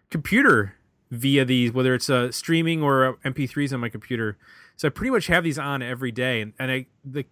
[0.10, 0.76] computer
[1.12, 4.38] via these, whether it's uh, streaming or uh, MP3s on my computer.
[4.76, 7.26] So I pretty much have these on every day, and, and I the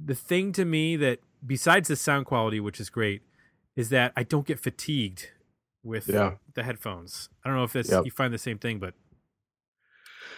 [0.00, 3.22] the thing to me that besides the sound quality, which is great,
[3.76, 5.30] is that I don't get fatigued
[5.82, 6.34] with Yeah.
[6.54, 7.28] the headphones.
[7.44, 8.04] I don't know if that's Yep.
[8.04, 8.94] you find the same thing, but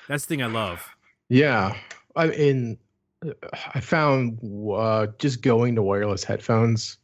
[0.09, 0.90] that's the thing I love.
[1.28, 1.76] Yeah,
[2.16, 2.78] I in
[3.74, 4.38] I found
[4.74, 6.96] uh, just going to wireless headphones,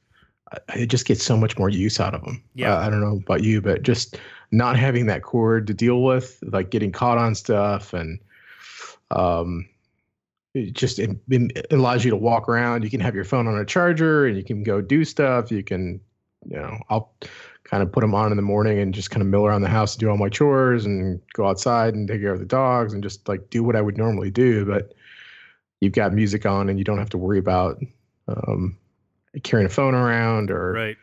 [0.52, 2.42] I, I just get so much more use out of them.
[2.54, 2.78] Yeah.
[2.78, 4.18] I don't know about you, but just
[4.50, 8.18] not having that cord to deal with, like getting caught on stuff, and
[9.10, 9.68] um,
[10.54, 12.84] it just it, it allows you to walk around.
[12.84, 15.50] You can have your phone on a charger, and you can go do stuff.
[15.50, 16.00] You can,
[16.48, 17.12] you know, I'll
[17.64, 19.68] kind of put them on in the morning and just kind of mill around the
[19.68, 22.94] house and do all my chores and go outside and take care of the dogs
[22.94, 24.64] and just like do what I would normally do.
[24.64, 24.94] But
[25.80, 27.78] you've got music on and you don't have to worry about
[28.28, 28.76] um,
[29.42, 30.96] carrying a phone around or Right.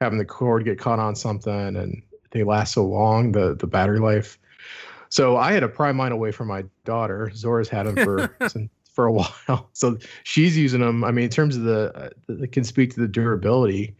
[0.00, 4.00] having the cord get caught on something and they last so long the the battery
[4.00, 4.38] life.
[5.08, 7.30] So i had to pry mine away from my daughter.
[7.34, 8.36] Zora's had them for
[8.92, 9.12] for a
[9.46, 9.68] while.
[9.72, 13.00] So she's using them i mean in terms of the uh, that can speak to
[13.00, 13.94] the durability.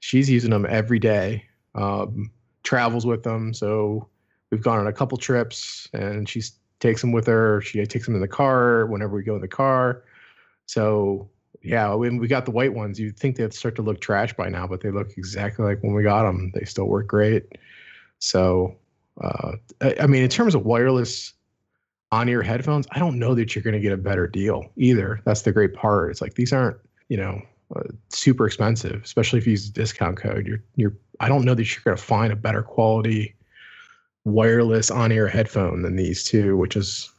[0.00, 2.30] She's using them every day um,
[2.62, 4.08] travels with them so
[4.50, 6.42] we've gone on a couple trips and she
[6.80, 9.48] takes them with her she takes them in the car whenever we go in the
[9.48, 10.02] car
[10.66, 11.28] so
[11.62, 14.48] yeah, when we got the white ones, you'd think they'd start to look trash by
[14.48, 16.52] now, but they look exactly like when we got them.
[16.54, 17.58] They still work great.
[18.18, 18.76] So,
[19.20, 21.34] uh, I, I mean, in terms of wireless
[22.12, 25.20] on-ear headphones, I don't know that you're going to get a better deal either.
[25.24, 26.10] That's the great part.
[26.10, 27.42] It's like these aren't, you know,
[27.76, 30.46] uh, super expensive, especially if you use a discount code.
[30.46, 30.94] You're, you're.
[31.20, 33.34] I don't know that you're going to find a better quality
[34.24, 37.10] wireless on-air headphone than these two, which is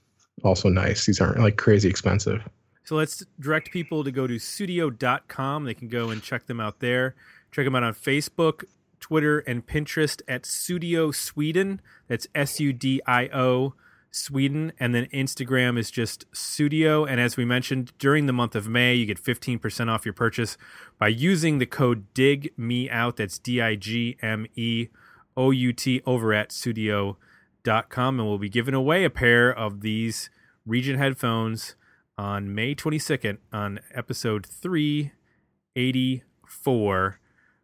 [0.43, 1.05] also nice.
[1.05, 2.41] These aren't like crazy expensive.
[2.83, 5.65] So let's direct people to go to sudio.com.
[5.65, 7.15] They can go and check them out there.
[7.51, 8.63] Check them out on Facebook,
[8.99, 11.81] Twitter, and Pinterest at Sudio Sweden.
[12.07, 13.75] That's S U D I O
[14.09, 14.73] Sweden.
[14.79, 17.07] And then Instagram is just Sudio.
[17.07, 20.57] And as we mentioned, during the month of May, you get 15% off your purchase
[20.97, 23.17] by using the code DIG Me Out.
[23.17, 24.87] That's D I G M E
[25.35, 28.19] O U T over at sudio.com.
[28.19, 30.29] And we'll be giving away a pair of these
[30.65, 31.75] Regent headphones
[32.17, 37.19] on May 22nd on episode 384.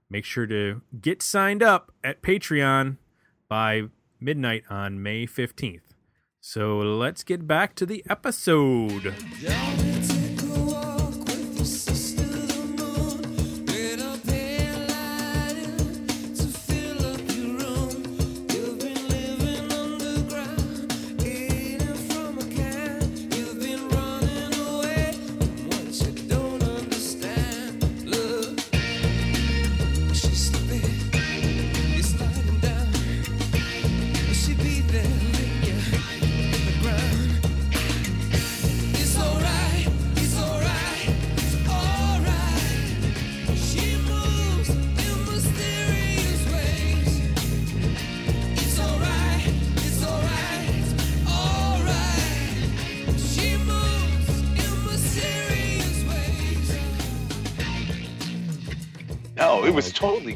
[0.10, 2.98] Make sure to get signed up at Patreon
[3.48, 3.84] by
[4.20, 5.82] midnight on May 15th.
[6.40, 9.14] So let's get back to the episode.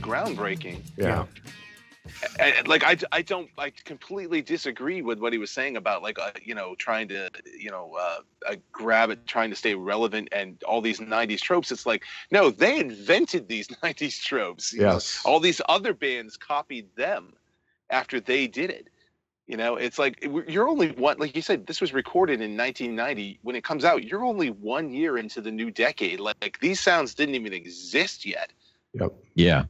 [0.02, 0.82] Groundbreaking.
[0.98, 1.26] Yeah.
[2.40, 6.02] And, and, like I, I don't I completely disagree with what he was saying about
[6.02, 9.76] like uh, you know trying to you know uh, uh, grab it trying to stay
[9.76, 14.82] relevant and all these 90s tropes it's like no they invented these 90s tropes you
[14.82, 14.94] know?
[14.94, 15.22] Yes.
[15.26, 17.34] all these other bands copied them
[17.92, 18.88] after they did it
[19.46, 23.40] you know it's like you're only one like you said this was recorded in 1990
[23.44, 27.14] when it comes out you're only one year into the new decade like these sounds
[27.14, 28.52] didn't even exist yet
[28.94, 29.14] Yep.
[29.36, 29.64] Yeah.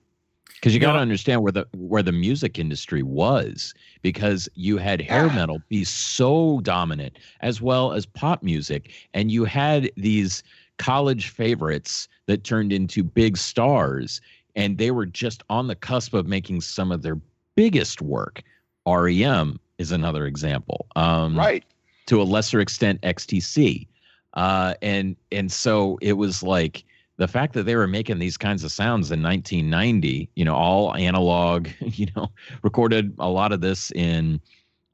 [0.56, 5.02] Because you got to understand where the where the music industry was, because you had
[5.02, 5.36] hair Yeah.
[5.36, 10.44] metal be so dominant, as well as pop music, and you had these
[10.78, 14.22] college favorites that turned into big stars,
[14.56, 17.20] and they were just on the cusp of making some of their
[17.56, 18.44] biggest work.
[18.88, 20.86] REM is another example.
[20.96, 21.64] Um, right
[22.08, 23.88] to a lesser extent XTC.
[24.34, 26.84] Uh, and and so it was like
[27.22, 30.96] the fact that they were making these kinds of sounds in 1990, you know, all
[30.96, 32.28] analog, you know,
[32.64, 34.42] recorded a lot of this in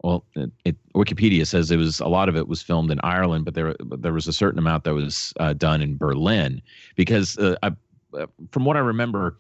[0.03, 3.45] well, it, it, Wikipedia says it was a lot of it was filmed in Ireland,
[3.45, 6.61] but there but there was a certain amount that was uh, done in Berlin
[6.97, 7.71] because uh, I,
[8.13, 9.37] uh, from what I remember,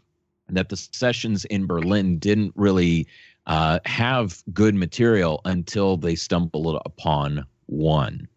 [0.47, 3.05] that the sessions in Berlin didn't really
[3.47, 8.29] uh, have good material until they stumbled upon one,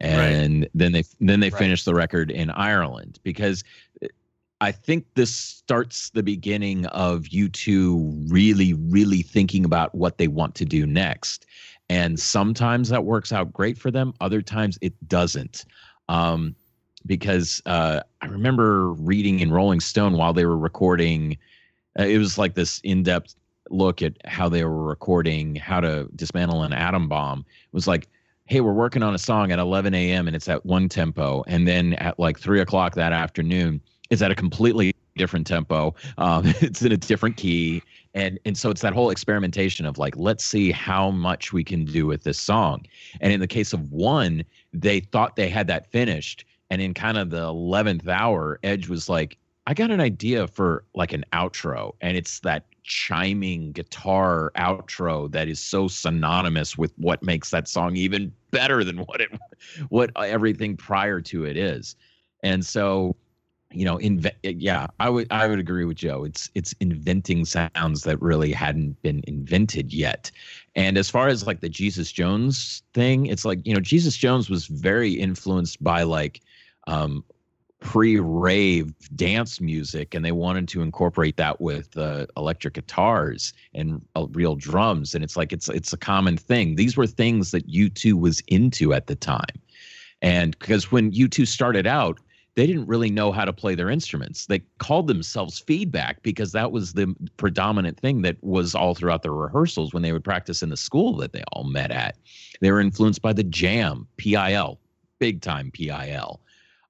[0.00, 1.58] and then they then they Right.
[1.58, 3.64] finished the record in Ireland because
[4.02, 4.08] uh,
[4.60, 10.54] I think this starts the beginning of U2 really really thinking about what they want
[10.56, 11.46] to do next,
[11.88, 15.64] and sometimes that works out great for them, other times it doesn't.
[16.08, 16.54] Um,
[17.04, 21.38] because uh, I remember reading in Rolling Stone while they were recording,
[21.98, 23.36] uh, it was like this in-depth
[23.70, 27.40] look at how they were recording how to dismantle an atom bomb.
[27.40, 28.08] It was like,
[28.46, 30.28] hey, we're working on a song at 11 a.m.
[30.28, 34.30] and it's at one tempo, and then at like three o'clock that afternoon, it's at
[34.30, 35.94] a completely different tempo.
[36.18, 37.82] Um, it's in a different key,
[38.14, 41.84] and and so it's that whole experimentation of like, let's see how much we can
[41.84, 42.84] do with this song.
[43.20, 47.18] And in the case of one, they thought they had that finished, and in kind
[47.18, 51.94] of the 11th hour, Edge was like, I got an idea for like an outro,
[52.00, 57.96] and it's that chiming guitar outro that is so synonymous with what makes that song
[57.96, 59.30] even better than what it
[59.88, 61.96] what everything prior to it is.
[62.44, 63.16] And so,
[63.72, 66.22] you know, inve- yeah, I would I would agree with Joe.
[66.22, 70.30] It's it's inventing sounds that really hadn't been invented yet.
[70.76, 74.48] And as far as like the Jesus Jones thing, it's like, you know, Jesus Jones
[74.48, 76.40] was very influenced by like
[76.86, 77.24] um
[77.86, 84.26] pre-rave dance music and they wanted to incorporate that with uh, electric guitars and uh,
[84.32, 85.14] real drums.
[85.14, 86.74] And it's like it's it's a common thing.
[86.74, 89.60] These were things that u2 was into at the time.
[90.20, 92.18] And because when u2 started out
[92.56, 94.46] they didn't really know how to play their instruments.
[94.46, 99.30] They called themselves feedback because that was the predominant thing that was all throughout the
[99.30, 102.16] rehearsals when they would practice in the school that they all met at.
[102.62, 104.80] They were influenced by the jam pil
[105.18, 106.40] big time pil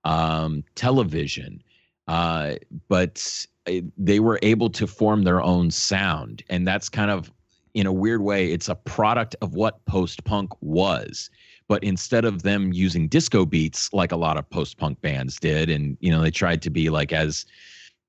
[0.06, 1.62] um, television,
[2.08, 2.54] uh,
[2.88, 7.30] but uh, they were able to form their own sound, and that's kind of
[7.74, 11.28] in a weird way, it's a product of what post punk was.
[11.68, 15.68] But instead of them using disco beats like a lot of post punk bands did,
[15.68, 17.44] and you know they tried to be like as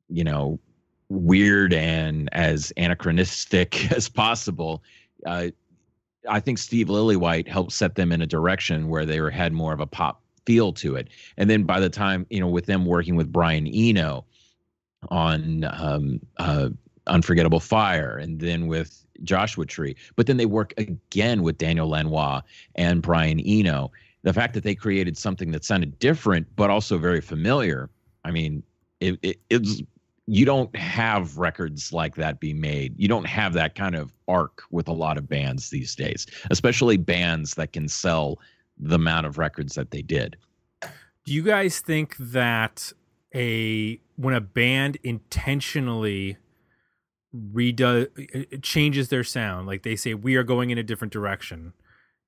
[0.07, 0.59] you know
[1.09, 4.83] weird and as anachronistic as possible.
[5.25, 5.47] Uh,
[6.29, 9.73] I think Steve Lillywhite helped set them in a direction where they were, had more
[9.73, 11.09] of a pop feel to it.
[11.35, 14.25] And then by the time, you know, with them working with Brian Eno
[15.09, 16.69] on um, uh,
[17.05, 22.41] Unforgettable Fire and then with Joshua Tree, but then they work again with Daniel Lanois
[22.75, 23.91] and Brian Eno.
[24.23, 27.89] The fact that they created something that sounded different, but also very familiar.
[28.23, 28.63] I mean,
[29.01, 29.81] it, it, it's
[30.27, 32.93] you don't have records like that be made.
[32.97, 36.97] You don't have that kind of arc with a lot of bands these days, especially
[36.97, 38.39] bands that can sell
[38.79, 40.37] the amount of records that they did.
[40.81, 42.91] Do you guys think that
[43.35, 46.37] a when a band intentionally
[47.35, 51.73] redoes it changes their sound, like they say we are going in a different direction,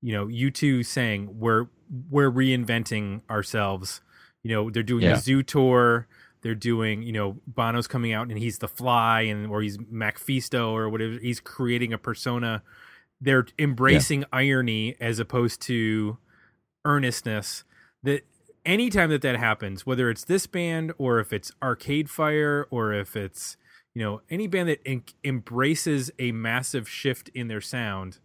[0.02, 1.68] you know, U2 saying we're
[2.10, 4.02] we're reinventing ourselves.
[4.43, 5.14] You know, they're doing Yeah.
[5.14, 6.08] a zoo tour.
[6.41, 10.70] They're doing, you know, Bono's coming out and he's the Fly, and or he's MacPhisto
[10.72, 11.20] or whatever.
[11.20, 12.64] He's creating a persona.
[13.20, 16.18] They're embracing irony as opposed to
[16.89, 17.63] earnestness.
[18.03, 18.23] That
[18.65, 23.15] anytime that that happens, whether it's this band or if it's Arcade Fire or if
[23.15, 23.57] it's
[23.93, 28.19] you know any band that en- embraces a massive shift in their sound,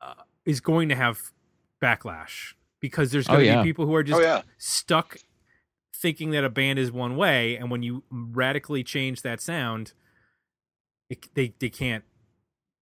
[0.00, 0.14] uh,
[0.44, 1.32] is going to have
[1.82, 3.62] backlash because there's Oh, going to yeah.
[3.62, 5.16] be people who are just oh yeah, stuck
[5.94, 9.92] thinking that a band is one way and when you radically change that sound
[11.10, 12.04] it, they they can't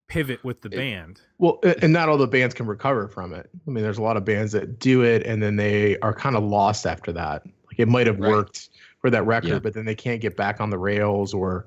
[0.09, 3.49] pivot with the It- band Well, and not all the bands can recover from it.
[3.67, 6.35] I mean, there's a lot of bands that do it and then they are kind
[6.35, 7.45] of lost after that.
[7.67, 8.29] Like it might have Right.
[8.31, 9.59] worked for that record, Yeah.
[9.59, 11.65] but then they can't get back on the rails or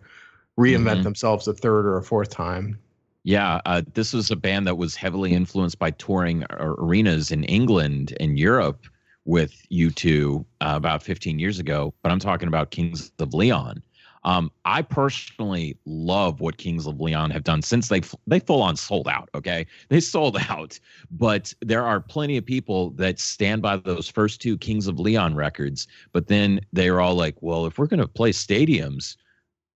[0.59, 1.05] reinvent Mhm.
[1.05, 2.79] themselves a third or a fourth time.
[3.25, 7.45] Yeah, uh, this was a band that was heavily influenced by touring ar- arenas in
[7.45, 8.85] England and Europe
[9.25, 11.95] with U2 uh, about 15 years ago.
[12.03, 13.81] But I'm talking about Kings of Leon.
[14.25, 18.77] Um, I personally love what Kings of Leon have done since they they full on
[18.77, 19.29] sold out.
[19.35, 20.79] Okay, they sold out,
[21.11, 25.35] but there are plenty of people that stand by those first two Kings of Leon
[25.35, 25.89] records.
[26.13, 29.17] But then they are all like, "Well, if we're to play stadiums,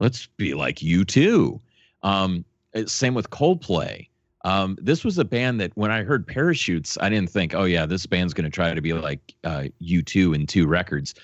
[0.01, 1.61] let's be like U2."
[2.03, 2.45] Um,
[2.75, 4.09] uh, same with Coldplay.
[4.45, 7.85] Um, this was a band that when I heard Parachutes, I didn't think, oh yeah,
[7.85, 11.17] this band's going to try to be like uh, U2 in two records.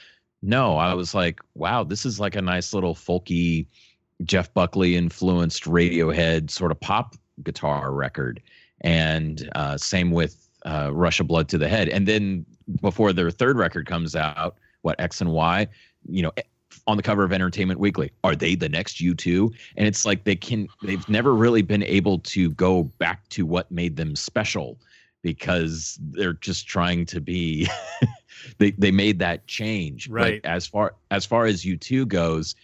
[0.42, 3.66] No, I was like, wow, this is like a nice little folky,
[4.24, 8.42] Jeff Buckley influenced Radiohead sort of pop guitar record.
[8.80, 11.88] And uh, same with uh, Rush of Blood to the Head.
[11.88, 12.44] And then
[12.80, 15.68] before their third record comes out, what X and Y,
[16.08, 16.32] you know,
[16.86, 19.52] on the cover of Entertainment Weekly, are they the next U2?
[19.76, 23.70] and it's like they can they've never really been able to go back to what
[23.70, 24.78] made them special
[25.22, 27.68] because they're just trying to be
[28.58, 30.42] they they made that change Right.
[30.42, 32.54] but as far as far as u2 goes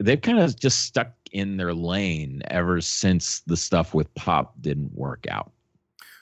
[0.00, 4.92] they've kind of just stuck in their lane ever since the stuff with pop didn't
[4.94, 5.52] work out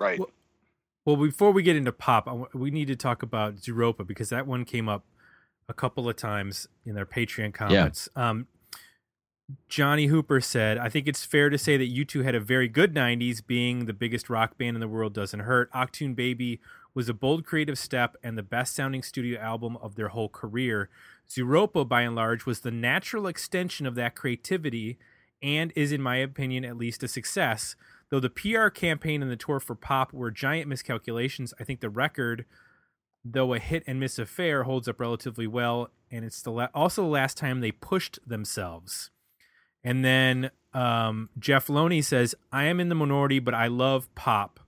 [0.00, 0.18] right.
[0.18, 0.30] Well-
[1.04, 4.28] well before we get into pop I w- we need to talk about Zooropa because
[4.30, 5.04] that one came up
[5.68, 8.46] a couple of times in their patreon comments um
[9.68, 12.94] Johnny Hooper said, I think it's fair to say that U2 had a very good
[12.94, 15.72] 90s, being the biggest rock band in the world doesn't hurt.
[15.72, 16.60] Achtung Baby
[16.94, 20.90] was a bold creative step and the best sounding studio album of their whole career.
[21.28, 24.98] Zooropa, by and large, was the natural extension of that creativity
[25.42, 27.74] and is, in my opinion, at least a success.
[28.10, 31.90] Though the PR campaign and the tour for pop were giant miscalculations, I think the
[31.90, 32.44] record,
[33.24, 37.02] though a hit and miss affair, holds up relatively well, and it's the la- also
[37.02, 39.10] the last time they pushed themselves.
[39.84, 44.60] And then um, Jeff Loney says, I am in the minority, but I love pop.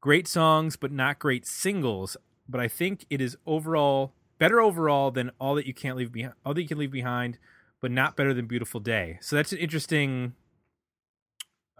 [0.00, 2.16] Great songs, but not great singles.
[2.48, 6.34] But I think it is overall better overall than all that you can't leave behind,
[6.44, 7.38] all that you can leave behind,
[7.80, 9.18] but not better than Beautiful Day.
[9.20, 10.34] So that's an interesting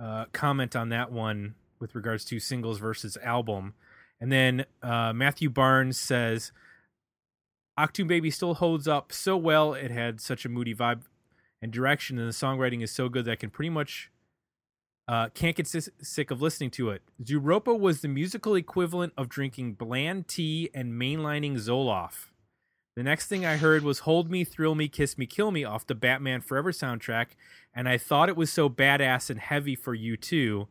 [0.01, 3.75] uh, comment on that one with regards to singles versus album.
[4.21, 6.53] And then uh, Matthew Barnes says,
[7.79, 9.75] Achtung Baby still holds up so well.
[9.75, 11.03] It had such a moody vibe
[11.67, 14.11] and direction, and the songwriting is so good that I can pretty much
[15.09, 17.03] uh, can't get sick of listening to it.
[17.23, 22.31] Zooropa was the musical equivalent of drinking bland tea and mainlining Zoloft.
[22.97, 25.87] The next thing I heard was Hold Me, Thrill Me, Kiss Me, Kill Me off
[25.87, 27.29] the Batman Forever soundtrack,
[27.75, 30.67] and I thought it was so badass and heavy for U2.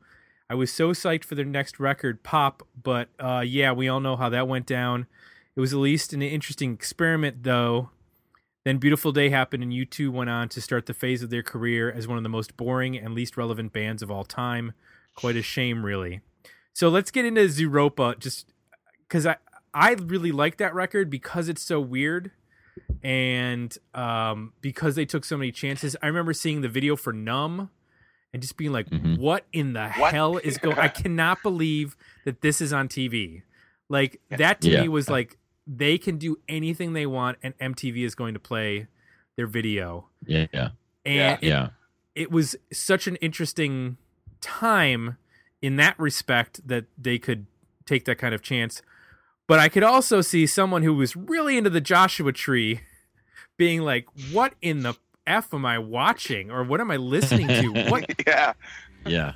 [0.50, 4.16] I was so psyched for their next record, Pop, but uh, yeah, we all know
[4.16, 5.08] how that went down.
[5.56, 7.90] It was at least an interesting experiment, though.
[8.66, 11.92] Then Beautiful Day happened, and U2 went on to start the phase of their career
[11.92, 14.74] as one of the most boring and least relevant bands of all time.
[15.16, 16.20] quite a shame, really.
[16.74, 18.52] So let's get into Zooropa, just
[19.08, 19.38] because I
[19.74, 22.32] I really like that record because it's so weird,
[23.04, 25.96] and um, because they took so many chances.
[26.02, 27.70] I remember seeing the video for Numb,
[28.34, 29.18] and just being like, Mhm.
[29.20, 30.14] "What in the What?
[30.14, 30.78] hell is going?
[30.78, 31.96] I cannot believe
[32.26, 33.44] that this is on TV."
[33.88, 34.82] Like that to Yeah.
[34.82, 35.38] me was like
[35.68, 38.88] they can do anything they want, and MTV is going to play
[39.36, 40.08] their video.
[40.26, 40.70] Yeah, yeah,
[41.06, 41.34] And Yeah.
[41.34, 41.68] it, yeah.
[42.16, 43.98] it was such an interesting
[44.42, 45.18] time
[45.62, 47.48] in that respect that they could
[47.86, 48.82] take that kind of chance.
[49.48, 52.82] But I could also see someone who was really into the Joshua Tree
[53.58, 54.96] being like, "What in the
[55.28, 57.86] f am I watching, or what am I listening to?
[57.90, 58.54] What yeah.
[59.06, 59.34] yeah.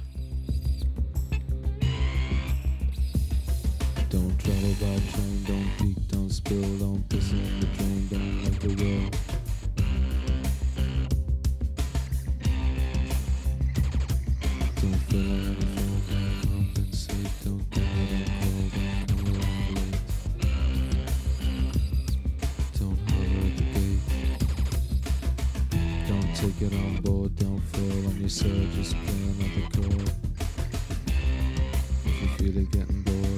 [4.10, 5.00] Don't travel by
[6.50, 9.10] train, don't piss in the drain, don't like the will.
[14.82, 16.02] Don't feel anything,
[16.56, 16.74] don't
[22.78, 23.00] don't
[23.58, 24.04] the gate.
[26.08, 30.10] Don't take it on board, don't fall on yourself, just play another chord.
[32.06, 33.29] If you feel it getting bored.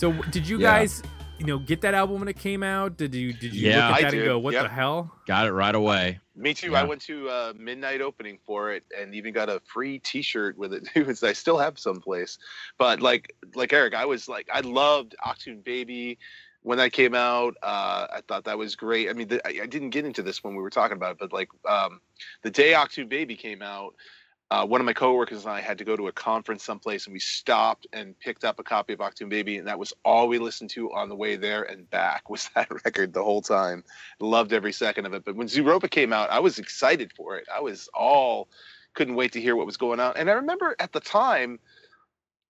[0.00, 0.78] So did you Yeah.
[0.78, 1.02] guys,
[1.38, 2.96] you know, get that album when it came out?
[2.96, 4.62] Did you did you Yeah, look at I that and go, "What Yep.
[4.62, 6.20] the hell?" Got it right away.
[6.34, 6.70] Me too.
[6.70, 6.80] Yeah.
[6.80, 10.72] I went to uh, midnight opening for it, and even got a free T-shirt with
[10.72, 10.88] it.
[10.96, 12.38] It was I still have someplace,
[12.78, 16.18] but like like Eric, I was like I loved Achtung Baby
[16.62, 17.54] when that came out.
[17.62, 19.10] Uh, I thought that was great.
[19.10, 21.18] I mean, the, I, I didn't get into this when we were talking about it,
[21.20, 22.00] but like um,
[22.42, 23.94] the day Achtung Baby came out.
[24.50, 27.12] Uh, one of my coworkers and I had to go to a conference someplace, and
[27.12, 30.38] we stopped and picked up a copy of Achtung Baby, and that was all we
[30.38, 32.28] listened to on the way there and back.
[32.28, 33.84] Was that record the whole time?
[34.18, 35.24] loved every second of it.
[35.24, 37.46] But when Zooropa came out, I was excited for it.
[37.54, 38.48] I was all
[38.94, 40.14] couldn't wait to hear what was going on.
[40.16, 41.60] And I remember at the time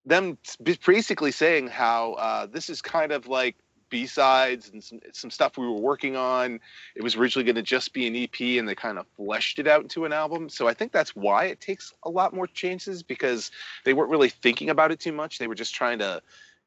[0.06, 0.38] them
[0.82, 3.56] basically saying how uh, this is kind of like
[3.90, 6.60] B-sides and some, some stuff we were working on.
[6.94, 9.66] It was originally going to just be an EP and they kind of fleshed it
[9.66, 10.48] out into an album.
[10.48, 13.50] So I think that's why it takes a lot more chances because
[13.84, 15.38] they weren't really thinking about it too much.
[15.38, 16.22] They were just trying to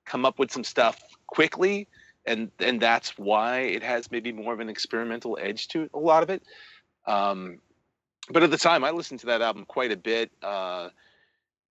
[0.05, 1.87] come up with some stuff quickly
[2.25, 6.23] and and that's why it has maybe more of an experimental edge to a lot
[6.23, 6.43] of it.
[7.05, 7.59] Um,
[8.29, 10.31] but at the time, I listened to that album quite a bit.
[10.41, 10.89] Uh,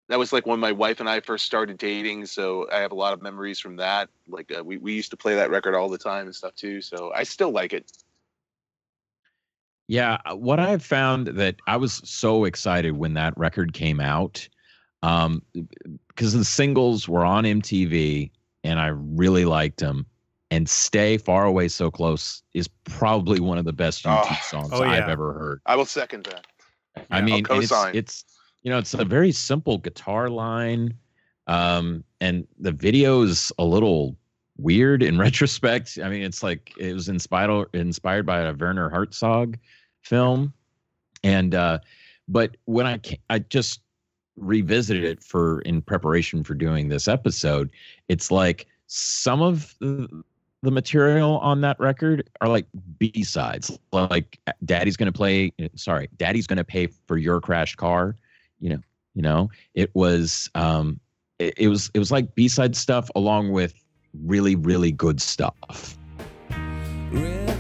[0.08, 2.96] that was like when my wife and I first started dating, so I have a
[2.96, 4.08] lot of memories from that.
[4.28, 6.80] Like uh, we we used to play that record all the time and stuff too.
[6.80, 7.90] So I still like it.
[9.88, 14.48] Yeah, uh, what I've found that I was so excited when that record came out,
[15.02, 15.42] um,
[16.08, 18.30] because the singles were on MTV
[18.64, 20.06] and I really liked them.
[20.50, 24.38] And "Stay Far Away So Close" is probably one of the best UT Oh.
[24.42, 25.60] songs Oh, I've ever heard.
[25.64, 26.46] I will second that.
[27.10, 28.24] I I'll mean, it's, it's
[28.62, 30.94] you know, it's a very simple guitar line,
[31.46, 34.16] um, and the video is a little
[34.56, 35.98] weird in retrospect.
[36.02, 39.58] I mean, it's like it was inspired inspired by a Werner Herzog
[40.02, 40.52] film,
[41.24, 41.78] and uh,
[42.28, 43.00] but when I
[43.30, 43.80] I just
[44.36, 47.70] revisited it for in preparation for doing this episode,
[48.08, 50.22] it's like some of the
[50.62, 52.66] the material on that record are like
[52.98, 55.52] B sides, like Daddy's gonna play.
[55.74, 58.16] Sorry, Daddy's gonna pay for your crashed car.
[58.62, 58.80] You know,
[59.14, 59.50] you know.
[59.74, 60.98] It was, um,
[61.38, 63.74] it, it was, it was like B side stuff along with
[64.24, 65.98] really, really good stuff.
[67.10, 67.51] Red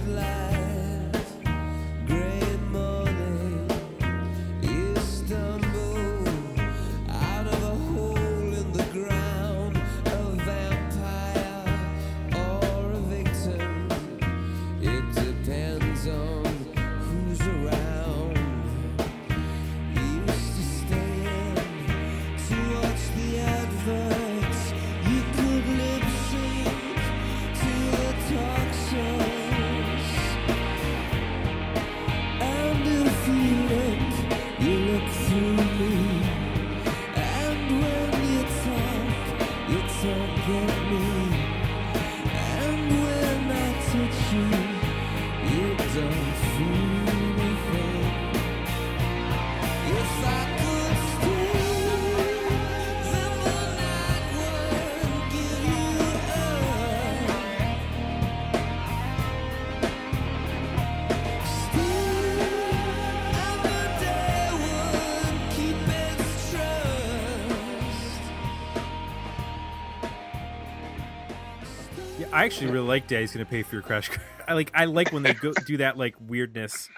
[72.42, 74.20] I actually really like Daddy's gonna pay for your crash card.
[74.48, 76.88] I like I like when they go do that like weirdness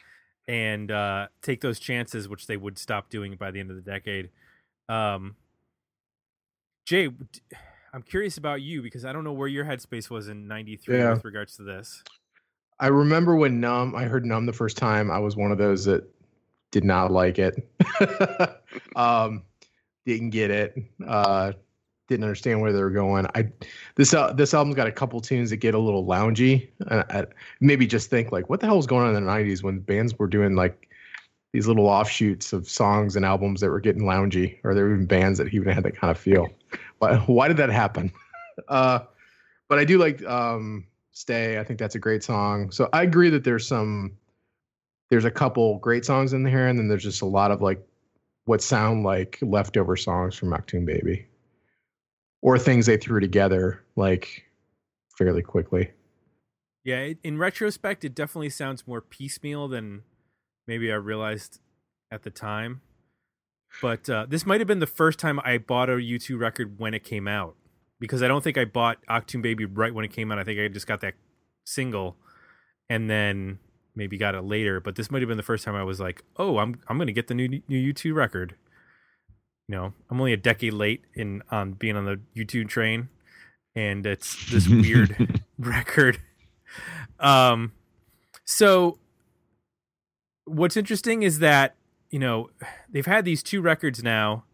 [0.48, 3.82] and uh take those chances, which they would stop doing by the end of the
[3.82, 4.30] decade.
[4.88, 5.36] Um
[6.86, 7.10] Jay,
[7.92, 11.12] I'm curious about you because I don't know where your headspace was in '93 Yeah.
[11.12, 12.02] with regards to this.
[12.80, 15.10] I remember when Numb, I heard Numb the first time.
[15.10, 16.08] I was one of those that
[16.70, 17.68] did not like it.
[18.96, 19.42] um,
[20.06, 20.74] didn't get it.
[21.06, 21.52] Uh,
[22.08, 23.26] didn't understand where they were going.
[23.34, 23.48] I
[23.96, 26.68] this uh, this album's got a couple tunes that get a little loungy.
[26.88, 27.24] Uh, I,
[27.60, 30.18] maybe just think like, what the hell was going on in the '90s when bands
[30.18, 30.88] were doing like
[31.52, 35.06] these little offshoots of songs and albums that were getting loungy, or there were even
[35.06, 36.48] bands that even had that kind of feel.
[36.98, 38.12] Why, why did that happen?
[38.68, 39.00] Uh,
[39.68, 42.70] but I do like um, "Stay." I think that's a great song.
[42.70, 44.12] So I agree that there's some,
[45.10, 47.84] there's a couple great songs in here, and then there's just a lot of like
[48.44, 51.26] what sound like leftover songs from Achtung Baby,
[52.44, 54.44] or things they threw together like
[55.16, 55.90] fairly quickly.
[56.84, 60.02] Yeah, in retrospect, it definitely sounds more piecemeal than
[60.68, 61.58] maybe I realized
[62.12, 62.82] at the time.
[63.80, 66.92] But uh, this might have been the first time I bought a U2 record when
[66.92, 67.56] it came out,
[67.98, 70.38] because I don't think I bought Achtung Baby right when it came out.
[70.38, 71.14] I think I just got that
[71.64, 72.16] single,
[72.90, 73.58] and then
[73.96, 74.80] maybe got it later.
[74.80, 77.06] But this might have been the first time I was like, "Oh, I'm I'm going
[77.06, 78.54] to get the new new U2 record."
[79.68, 83.08] You know, I'm only a decade late in on being on the U2 train,
[83.74, 86.20] and it's this weird record.
[87.18, 87.72] Um,
[88.44, 88.98] so
[90.44, 91.74] what's interesting is that
[92.10, 92.50] you know
[92.90, 94.44] they've had these two records now.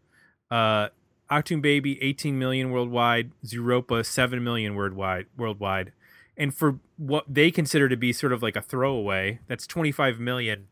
[0.51, 0.89] Uh,
[1.31, 3.31] Achtung Baby, 18 million worldwide.
[3.45, 5.27] Zooropa, 7 million worldwide.
[5.37, 5.93] Worldwide,
[6.37, 10.69] and for what they consider to be sort of like a throwaway, that's 25 million.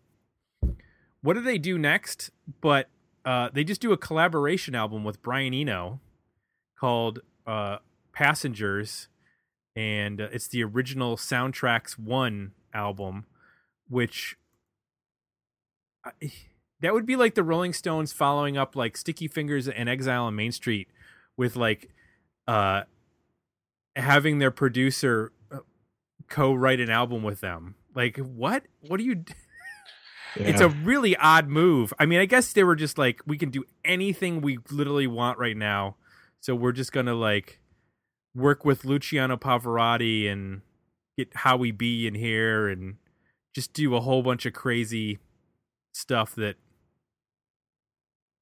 [1.22, 2.30] What do they do next?
[2.60, 2.88] But
[3.28, 6.00] uh, they just do a collaboration album with Brian Eno
[6.80, 7.76] called uh,
[8.10, 9.08] Passengers,
[9.76, 13.26] and uh, it's the original Soundtracks One album,
[13.86, 14.38] which
[16.02, 16.32] I-
[16.80, 20.34] that would be like the Rolling Stones following up like Sticky Fingers and Exile on
[20.34, 20.88] Main Street
[21.36, 21.90] with like
[22.46, 22.84] uh
[23.94, 25.58] having their producer uh,
[26.30, 27.74] co-write an album with them.
[27.94, 28.62] Like what?
[28.86, 29.24] What do you
[30.36, 31.92] d- It's a really odd move.
[31.98, 35.38] I mean, I guess they were just like we can do anything we literally want
[35.38, 35.96] right now.
[36.40, 37.60] So we're just going to like
[38.34, 40.60] work with Luciano Pavarotti and
[41.16, 42.96] get Howie B in here and
[43.54, 45.18] just do a whole bunch of crazy
[45.92, 46.56] stuff that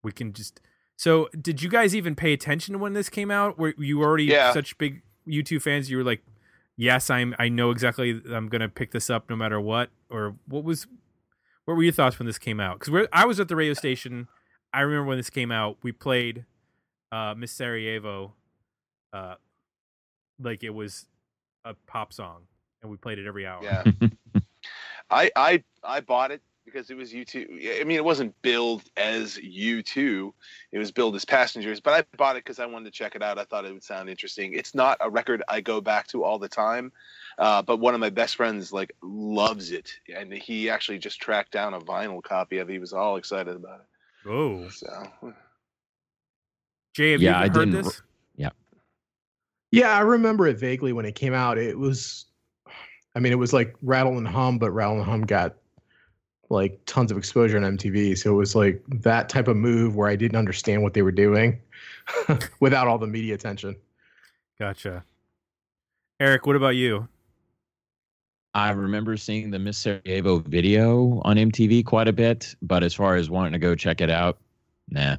[0.02, 0.60] we can just
[0.96, 4.52] so did you guys even pay attention when this came out were you already Yeah.
[4.52, 6.22] such big U2 fans you were like
[6.76, 10.64] yes i'm i know exactly i'm gonna pick this up no matter what or what
[10.64, 10.86] was
[11.66, 12.78] what were your thoughts when this came out?
[12.78, 14.28] Because i was at the radio station.
[14.72, 15.76] I remember when this came out.
[15.82, 16.46] We played
[17.12, 18.32] uh miss sarajevo
[19.12, 19.36] uh
[20.40, 21.06] like it was
[21.64, 22.42] a pop song
[22.82, 23.62] and we played it every hour.
[23.62, 23.84] Yeah.
[25.10, 27.80] I I I bought it because it was U2.
[27.80, 30.32] I mean, it wasn't billed as U2.
[30.72, 33.22] It was billed as Passengers, but I bought it because I wanted to check it
[33.22, 33.38] out.
[33.38, 34.52] I thought it would sound interesting.
[34.52, 36.92] It's not a record I go back to all the time,
[37.38, 41.52] uh, but one of my best friends like loves it, and he actually just tracked
[41.52, 42.72] down a vinyl copy of it.
[42.72, 44.28] He was all excited about it.
[44.28, 45.32] oh So
[46.94, 48.02] jay have Yeah, you I heard didn't- this
[48.34, 48.50] Yeah,
[49.70, 51.58] Yeah, I remember it vaguely when it came out.
[51.58, 52.26] It was,
[53.14, 55.56] I mean, it was like Rattle and Hum, but Rattle and Hum got
[56.48, 58.16] like tons of exposure on MTV.
[58.16, 61.10] So it was like that type of move where I didn't understand what they were
[61.12, 61.60] doing
[62.60, 63.74] without all the media attention.
[64.58, 65.04] gotcha
[66.20, 67.06] eric what about you
[68.54, 73.16] I remember seeing the Miss Sarajevo video on MTV quite a bit, but as far
[73.16, 74.38] as wanting to go check it out,
[74.88, 75.18] nah.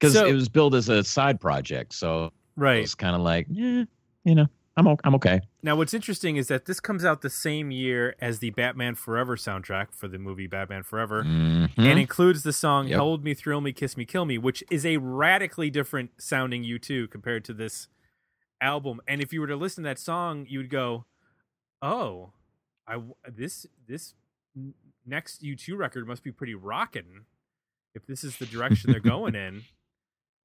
[0.00, 3.20] Because So- it was billed as a side project, so it right was kind of
[3.22, 3.84] like, yeah,
[4.24, 5.40] you know, I'm I'm okay.
[5.62, 9.36] Now, what's interesting is that this comes out the same year as the Batman Forever
[9.36, 11.70] soundtrack for the movie Batman Forever, Mhm.
[11.76, 12.98] and includes the song Yep.
[12.98, 17.06] "Hold Me, Thrill Me, Kiss Me, Kill Me," which is a radically different sounding U2
[17.08, 17.88] compared to this
[18.62, 19.00] album.
[19.06, 21.04] And if you were to listen to that song, you would go,
[21.82, 22.32] "Oh,
[22.86, 24.14] I this this
[25.04, 27.26] next U2 record must be pretty rocking
[27.94, 29.64] if this is the direction they're going in."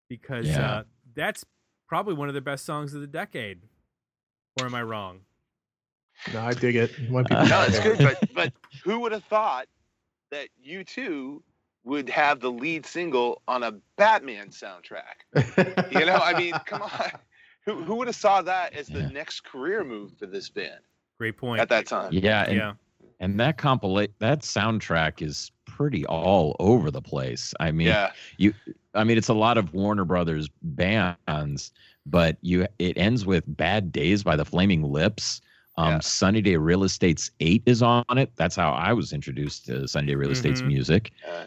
[0.10, 0.70] Because Yeah.
[0.72, 0.84] uh,
[1.16, 1.46] that's
[1.88, 3.62] probably one of the best songs of the decade.
[4.58, 5.20] Or am I wrong?
[6.34, 6.92] No, I dig it.
[7.10, 8.00] When Uh, no, it's good.
[8.00, 8.52] But but
[8.84, 9.68] who would have thought
[10.32, 11.42] that U2
[11.84, 15.24] would have the lead single on a Batman soundtrack?
[15.92, 16.92] You know, I mean, come on.
[17.66, 19.08] Who, who would have saw that as the Yeah.
[19.10, 20.80] next career move for this band
[21.18, 21.60] Great point.
[21.60, 22.14] at that time?
[22.14, 22.74] Yeah, and, yeah.
[23.20, 27.54] And that compilate that soundtrack is pretty all over the place.
[27.60, 28.54] I mean, yeah, you
[28.94, 31.72] I mean, it's a lot of Warner Brothers bands,
[32.06, 35.42] but you it ends with "Bad Days" by the Flaming Lips.
[35.78, 36.00] Um, Yeah.
[36.00, 38.32] Sunny Day Real Estate's Eight is on it.
[38.36, 40.68] That's how I was introduced to Sunny Day Real Estate's Mhm.
[40.68, 41.46] music, Uh,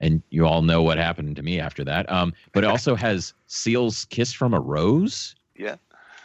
[0.00, 2.10] and you all know what happened to me after that.
[2.10, 5.76] Um, but it also has Seal's "Kiss from a Rose." Yeah.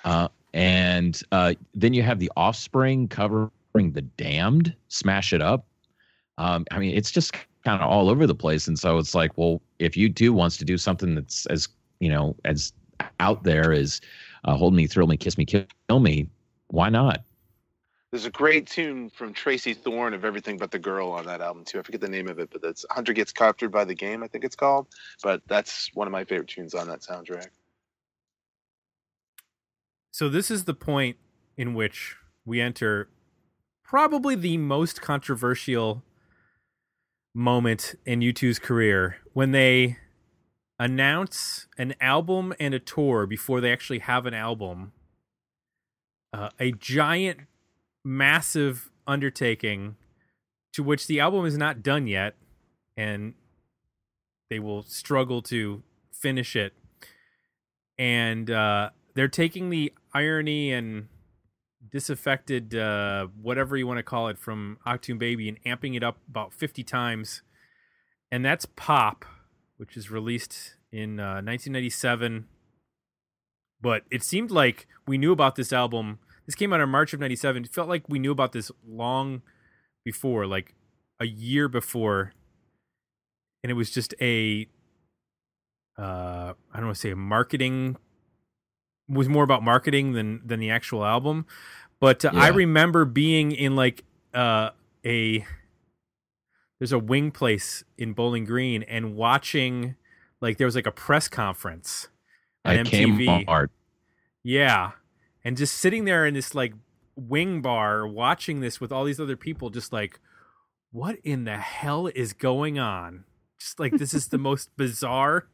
[0.05, 3.07] Uh, and uh, then you have the Offspring
[3.77, 5.67] covering "The Damned," "Smash It Up."
[6.37, 9.37] Um, I mean, it's just kind of all over the place, and so it's like,
[9.37, 11.67] well, if U2 wants to do something that's as
[11.99, 12.73] you know as
[13.19, 14.01] out there as
[14.45, 16.29] uh, "Hold Me, Thrill Me, Kiss Me, Kill Me,"
[16.67, 17.23] why not?
[18.09, 21.65] there's a great tune from Tracey Thorn of Everything But the Girl on that album
[21.65, 21.77] too.
[21.77, 24.27] I forget the name of it, but that's Hunter Gets Captured by the Game, I
[24.27, 24.87] think it's called.
[25.21, 27.49] But that's one of my favorite tunes on that soundtrack.
[30.09, 31.17] So this is the point
[31.57, 32.15] in which
[32.45, 33.09] we enter
[33.87, 36.03] probably the most controversial
[37.33, 39.97] moment in U2's career when they
[40.77, 44.91] announce an album and a tour before they actually have an album.
[46.33, 47.39] Uh, a giant,
[48.03, 49.95] massive undertaking
[50.73, 52.35] to which the album is not done yet,
[52.97, 53.33] and
[54.49, 55.81] they will struggle to
[56.11, 56.73] finish it.
[57.97, 61.07] And uh, they're taking the irony and
[61.91, 66.17] disaffected uh, whatever you want to call it from Achtung Baby and amping it up
[66.29, 67.41] about 50 times.
[68.31, 69.25] And that's Pop,
[69.77, 72.45] which is released in uh, 1997.
[73.79, 76.19] But it seemed like we knew about this album.
[76.45, 77.65] This came out in March of 97.
[77.65, 79.41] It felt like we knew about this long
[80.03, 80.73] before, like
[81.19, 82.33] a year before.
[83.63, 84.67] And it was just a
[85.97, 87.97] uh I don't want to say a marketing
[89.09, 91.45] was more about marketing than than the actual album.
[91.99, 94.03] But uh, I remember being in like
[94.33, 94.71] uh
[95.05, 95.45] a
[96.79, 99.95] there's a wing place in Bowling Green and watching
[100.41, 102.09] like there was like a press conference
[102.63, 103.45] I on came MTV.
[103.47, 103.71] art.
[104.43, 104.91] Yeah.
[105.43, 106.73] And just sitting there in this like
[107.15, 110.19] wing bar watching this with all these other people just like
[110.91, 113.25] what in the hell is going on?
[113.59, 115.47] Just like this is the most bizarre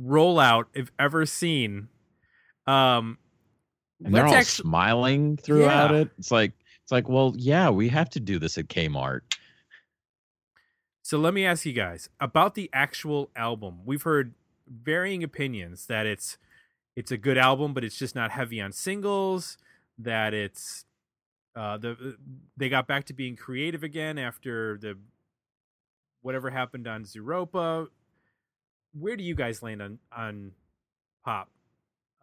[0.00, 1.88] rollout I've ever seen.
[2.70, 3.18] Um
[4.04, 5.98] and they're all actu- smiling throughout Yeah.
[6.02, 6.10] it.
[6.18, 6.52] It's like
[6.82, 9.20] it's like, well, yeah, we have to do this at Kmart.
[11.02, 13.80] So let me ask you guys about the actual album.
[13.84, 14.34] We've heard
[14.68, 16.38] varying opinions that it's
[16.96, 19.56] it's a good album, but it's just not heavy on singles.
[19.98, 20.84] That it's
[21.56, 22.16] uh, the
[22.56, 24.96] they got back to being creative again after the
[26.22, 27.88] whatever happened on Zooropa.
[28.92, 30.52] Where do you guys land on on
[31.24, 31.48] pop?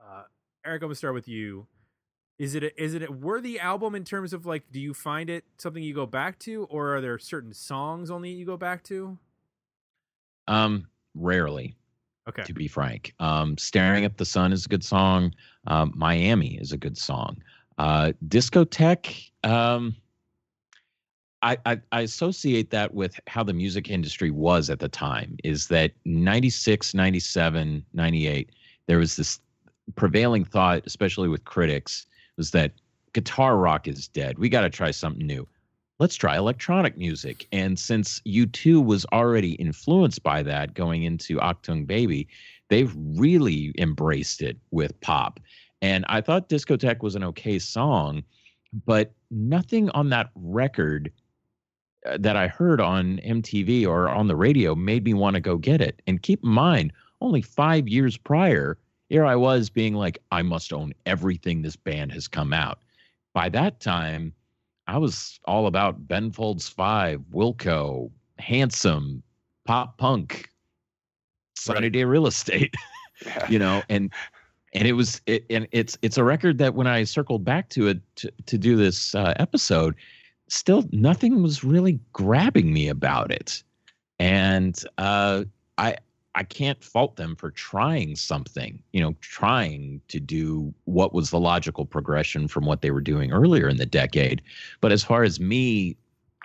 [0.02, 0.24] Uh,
[0.68, 1.66] Eric, I'm gonna start with you.
[2.38, 5.30] Is it a, is it a worthy album in terms of like do you find
[5.30, 8.84] it something you go back to or are there certain songs only you go back
[8.84, 9.18] to?
[10.48, 11.76] Um, rarely.
[12.28, 12.44] Okay.
[12.44, 13.14] to be frank.
[13.20, 15.34] Um, Staring at the Sun is a good song.
[15.68, 17.42] Um, Miami is a good song.
[17.78, 19.96] Uh, Discotheque, um,
[21.42, 25.68] I, I, I associate that with how the music industry was at the time is
[25.68, 28.50] that 96, 97, 98,
[28.88, 29.40] there was this
[29.96, 32.06] prevailing thought, especially with critics,
[32.38, 32.72] was that
[33.14, 34.38] guitar rock is dead.
[34.38, 35.48] We got to try something new.
[36.00, 37.48] Let's try electronic music.
[37.52, 42.28] And since U2 was already influenced by that going into Achtung Baby,
[42.70, 45.40] they've really embraced it with pop.
[45.82, 48.24] And I thought Discotheque was an okay song,
[48.86, 51.12] but nothing on that record
[52.06, 55.58] uh, that I heard on MTV or on the radio made me want to go
[55.58, 56.02] get it.
[56.06, 58.78] And keep in mind, only five years prior,
[59.10, 62.80] here I was being like, I must own everything this band has come out.
[63.34, 64.34] By that time,
[64.88, 69.22] I was all about Ben Folds Five, Wilco, Handsome,
[69.66, 70.50] Pop Punk,
[71.58, 71.90] Sunny.
[71.90, 72.74] Day Real Estate,
[73.26, 73.48] Yeah.
[73.50, 74.12] you know, and
[74.74, 77.88] and it was it, and it's it's a record that when I circled back to
[77.88, 79.96] it to, to do this uh, episode,
[80.50, 83.64] still nothing was really grabbing me about it,
[84.20, 85.46] and uh,
[85.80, 85.98] I
[86.38, 91.40] I can't fault them for trying something, you know, trying to do what was the
[91.40, 94.44] logical progression from what they were doing earlier in the decade.
[94.80, 95.98] But as far as me,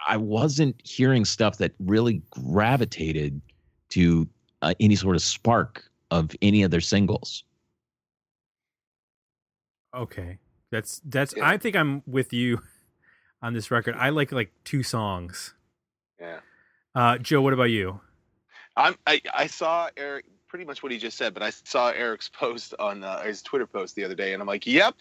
[0.08, 3.42] I wasn't hearing stuff that really gravitated
[3.90, 4.26] to
[4.62, 7.44] uh, any sort of spark of any of their singles.
[9.94, 10.38] Okay.
[10.70, 11.46] That's that's Yeah.
[11.46, 12.62] I think I'm with you
[13.42, 13.94] on this record.
[13.98, 15.52] I like like two songs.
[16.18, 16.40] yeah.
[16.94, 18.00] Uh Joe, what about you?
[18.76, 22.28] I'm, I I saw Eric pretty much what he just said, but I saw Eric's
[22.32, 24.94] post on uh, his Twitter post the other day, and I'm like, yep,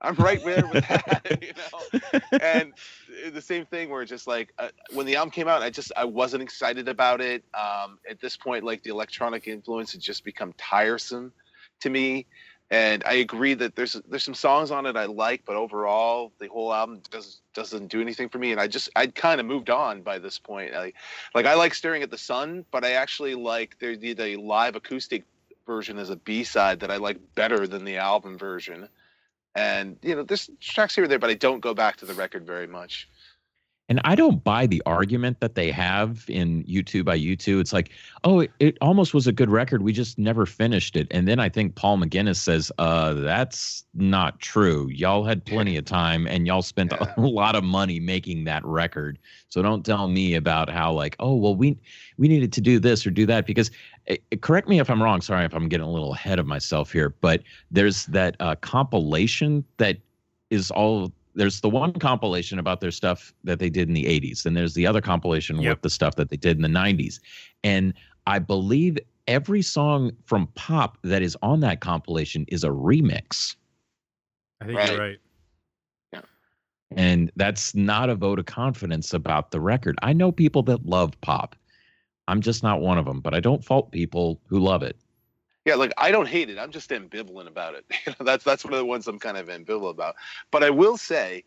[0.00, 1.22] I'm right there with that.
[1.42, 2.72] You know, and
[3.32, 6.04] the same thing where just like uh, when the album came out, I just I
[6.04, 7.44] wasn't excited about it.
[7.54, 11.32] Um, at this point, like the electronic influence had just become tiresome
[11.80, 12.26] to me.
[12.70, 16.48] And I agree that there's there's some songs on it I like, but overall the
[16.48, 18.52] whole album does doesn't do anything for me.
[18.52, 20.74] And I just I'd kind of moved on by this point.
[20.74, 20.94] Like
[21.34, 24.76] like I like staring at the sun, but I actually like they did a live
[24.76, 25.24] acoustic
[25.66, 28.88] version as a B side that I like better than the album version.
[29.54, 32.14] And you know, there's tracks here and there, but I don't go back to the
[32.14, 33.08] record very much.
[33.88, 37.58] And I don't buy the argument that they have in U2 by U2.
[37.58, 37.90] It's like,
[38.22, 39.80] oh, it, it almost was a good record.
[39.82, 41.06] We just never finished it.
[41.10, 44.88] And then I think Paul McGuinness says, uh, that's not true.
[44.90, 47.14] Y'all had plenty of time and y'all spent Yeah.
[47.16, 49.18] a lot of money making that record.
[49.48, 51.78] So don't tell me about how like, oh, well, we
[52.18, 53.70] we needed to do this or do that because
[54.08, 55.22] eh, eh, correct me if I'm wrong.
[55.22, 59.64] Sorry if I'm getting a little ahead of myself here, but there's that uh, compilation
[59.78, 59.96] that
[60.50, 64.44] is all there's the one compilation about their stuff that they did in the 80s
[64.44, 65.70] and there's the other compilation Yep.
[65.76, 67.20] with the stuff that they did in the 90s
[67.64, 67.94] and
[68.26, 73.56] i believe every song from pop that is on that compilation is a remix
[74.60, 74.90] I think Right.
[74.90, 75.18] you're right.
[76.12, 76.20] Yeah.
[76.96, 81.18] And that's not a vote of confidence about the record i know people that love
[81.20, 81.54] pop
[82.26, 84.96] i'm just not one of them but i don't fault people who love it
[85.68, 86.58] Yeah, like I don't hate it.
[86.58, 87.84] I'm just ambivalent about it.
[88.06, 90.14] You know, that's that's one of the ones I'm kind of ambivalent about.
[90.50, 91.44] But I will say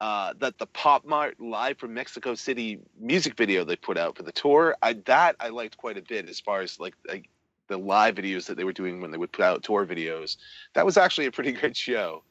[0.00, 4.24] uh, that the Pop Mart live from Mexico City music video they put out for
[4.24, 7.28] the tour, I that I liked quite a bit as far as like like
[7.68, 10.36] the live videos that they were doing when they would put out tour videos.
[10.74, 12.24] That was actually a pretty good show.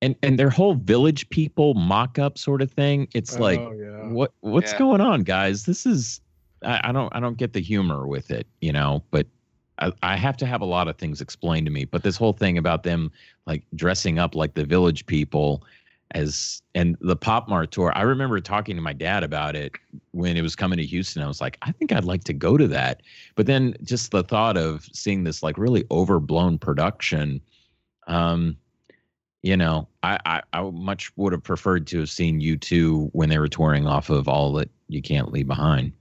[0.00, 4.08] and and their whole village people mock-up sort of thing it's like Oh, yeah.
[4.08, 4.78] what what's Yeah.
[4.78, 6.22] going on guys this is
[6.62, 9.26] I, I don't i don't get the humor with it you know but
[10.02, 12.58] I, have to have a lot of things explained to me but this whole thing
[12.58, 13.10] about them
[13.46, 15.64] like dressing up like the village people
[16.12, 19.72] as and the pop mart tour i remember talking to my dad about it
[20.10, 22.56] when it was coming to houston i was like i think i'd like to go
[22.56, 23.02] to that
[23.36, 27.40] but then just the thought of seeing this like really overblown production
[28.06, 28.56] um
[29.42, 33.38] you know, I, I, I much would have preferred to have seen U2 when they
[33.38, 35.92] were touring off of All That You Can't Leave Behind.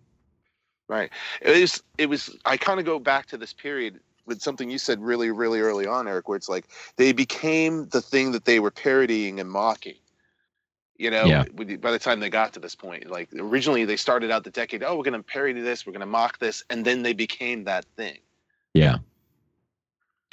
[0.90, 1.12] Right.
[1.42, 1.84] It was.
[1.98, 2.36] It was.
[2.46, 5.88] I kind of go back to this period with something you said really, really early
[5.88, 6.66] on, Eric, where it's like
[6.98, 9.96] they became the thing that they were parodying and mocking.
[10.98, 11.46] You know, Yeah.
[11.78, 14.84] by the time they got to this point, like originally they started out the decade,
[14.84, 17.64] oh, we're going to parody this, we're going to mock this, and then they became
[17.64, 18.18] that thing.
[18.74, 18.98] Yeah.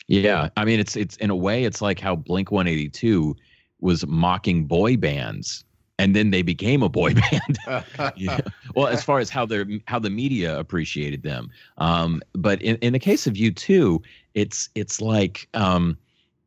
[0.09, 0.49] Yeah.
[0.57, 3.37] I mean, it's, it's in a way, it's like how Blink 182
[3.81, 5.65] was mocking boy bands
[5.99, 7.59] and then they became a boy band.
[8.17, 8.41] yeah.
[8.75, 12.93] Well, as far as how their how the media appreciated them, um, but in, in
[12.93, 14.03] the case of U2,
[14.35, 15.97] it's it's like um,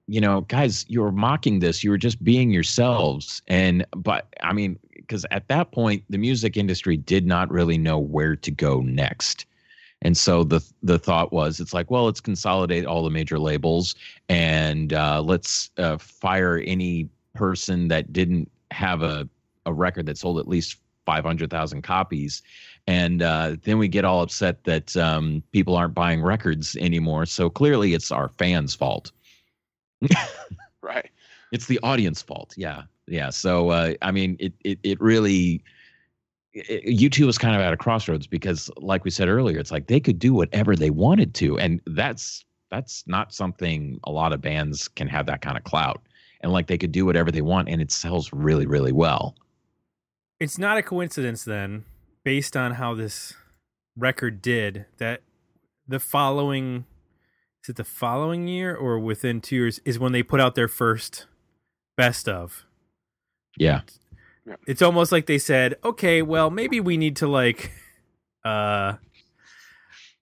[0.10, 1.84] you know, guys, you were mocking this.
[1.84, 6.58] You were just being yourselves, and but I mean, because at that point, the music
[6.58, 9.46] industry did not really know where to go next.
[10.02, 13.96] And so the the thought was, it's like, well, let's consolidate all the major labels
[14.30, 19.28] and uh, let's uh, fire any person that didn't have a
[19.70, 22.42] a record that sold at least 500,000 copies.
[22.88, 27.26] And uh, then we get all upset that um, people aren't buying records anymore.
[27.26, 29.12] So clearly it's our fans' fault.
[30.82, 31.10] Right.
[31.52, 32.54] It's the audience fault.
[32.58, 32.84] Yeah.
[33.08, 33.30] Yeah.
[33.30, 35.64] So, uh, I mean, it, it, it really,
[36.54, 39.88] it, U2 was kind of at a crossroads because, like we said earlier, it's like
[39.88, 41.58] they could do whatever they wanted to.
[41.60, 46.02] And that's, that's not something a lot of bands can have that kind of clout.
[46.42, 49.36] And like they could do whatever they want and it sells really, really well.
[50.40, 51.86] It's not a coincidence then,
[52.24, 53.34] based on how this
[53.98, 55.22] record did, that
[55.88, 56.86] the following
[57.64, 60.70] is it the following year or within two years is when they put out their
[60.70, 61.26] first
[61.98, 62.66] best of.
[63.58, 63.82] Yeah.
[64.66, 67.72] It's almost like they said, okay, well, maybe we need to like
[68.46, 68.94] uh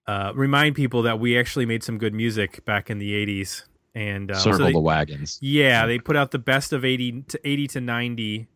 [0.08, 3.12] uh remind people that we actually made some good music back in the
[3.44, 3.62] 80s
[3.94, 5.38] and uh, so Circle they- the wagons.
[5.40, 8.48] yeah, they put out the best of 80 to 80 to 90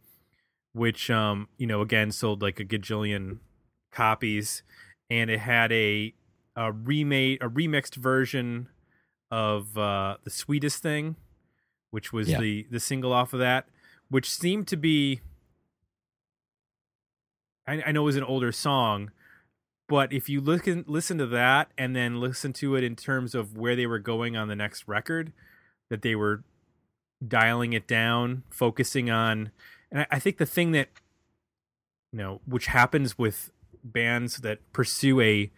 [0.72, 3.38] which um, you know, again sold like a gajillion
[3.92, 4.62] copies
[5.10, 6.14] and it had a
[6.56, 8.68] a remade a remixed version
[9.30, 11.16] of uh The Sweetest Thing,
[11.90, 12.40] which was Yeah.
[12.40, 13.66] the the single off of that,
[14.08, 15.20] which seemed to be
[17.66, 19.10] I, I know it was an older song,
[19.88, 23.34] but if you look and listen to that and then listen to it in terms
[23.34, 25.32] of where they were going on the next record,
[25.90, 26.44] that they were
[27.26, 29.50] dialing it down, focusing on,
[29.92, 30.88] and I, I think the thing that
[32.12, 33.50] you know, which happens with
[33.84, 35.50] bands that pursue a,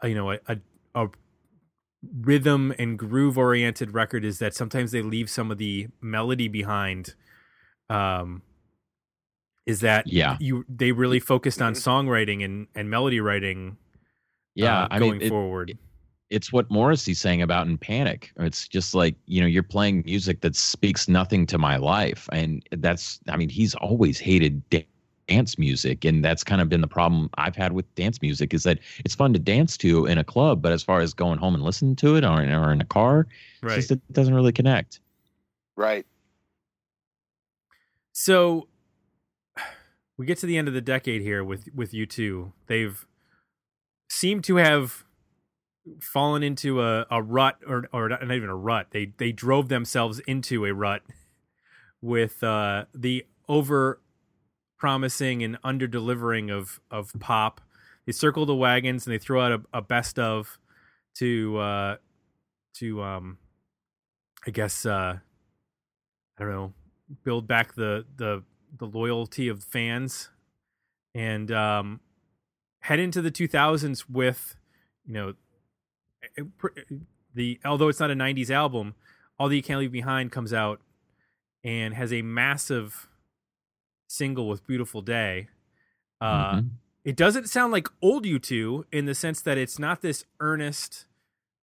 [0.00, 0.56] a you know, a, a,
[0.94, 1.08] a
[2.20, 7.14] rhythm and groove oriented record is that sometimes they leave some of the melody behind.
[7.90, 8.42] Um,
[9.66, 10.36] is that Yeah.
[10.40, 13.78] you they really focused on songwriting and and melody writing
[14.54, 15.78] Yeah, uh, I going mean, it- forward.
[16.30, 18.32] It's what Morrissey's saying about in Panic.
[18.38, 22.28] It's just like, you know, you're playing music that speaks nothing to my life.
[22.32, 24.62] And that's, I mean, he's always hated
[25.28, 26.04] dance music.
[26.04, 29.14] And that's kind of been the problem I've had with dance music is that it's
[29.14, 30.62] fun to dance to in a club.
[30.62, 32.86] But as far as going home and listening to it or in, or in a
[32.86, 33.76] car, it's right.
[33.76, 35.00] just, it doesn't really connect.
[35.76, 36.06] Right.
[38.12, 38.68] So
[40.16, 42.52] we get to the end of the decade here with with U2.
[42.66, 43.06] They've
[44.08, 45.04] seemed to have
[46.00, 48.88] fallen into a, a rut or or not even a rut.
[48.90, 51.02] They they drove themselves into a rut
[52.00, 54.00] with uh the over
[54.78, 57.60] promising and under delivering of of pop.
[58.06, 60.58] They circle the wagons and they throw out a, a best of
[61.16, 61.96] to uh
[62.74, 63.38] to um
[64.46, 65.18] I guess uh
[66.38, 66.72] I don't know
[67.24, 68.42] build back the the
[68.76, 70.30] the loyalty of fans
[71.14, 72.00] and um
[72.80, 74.56] head into the 2000s with
[75.06, 75.34] you know
[77.34, 78.94] the although it's not a 90s album
[79.38, 80.80] all that you can't leave behind comes out
[81.64, 83.08] and has a massive
[84.08, 85.48] single with beautiful day
[86.20, 86.70] uh Mhm.
[87.04, 91.04] it doesn't sound like old U2 in the sense that it's not this earnest,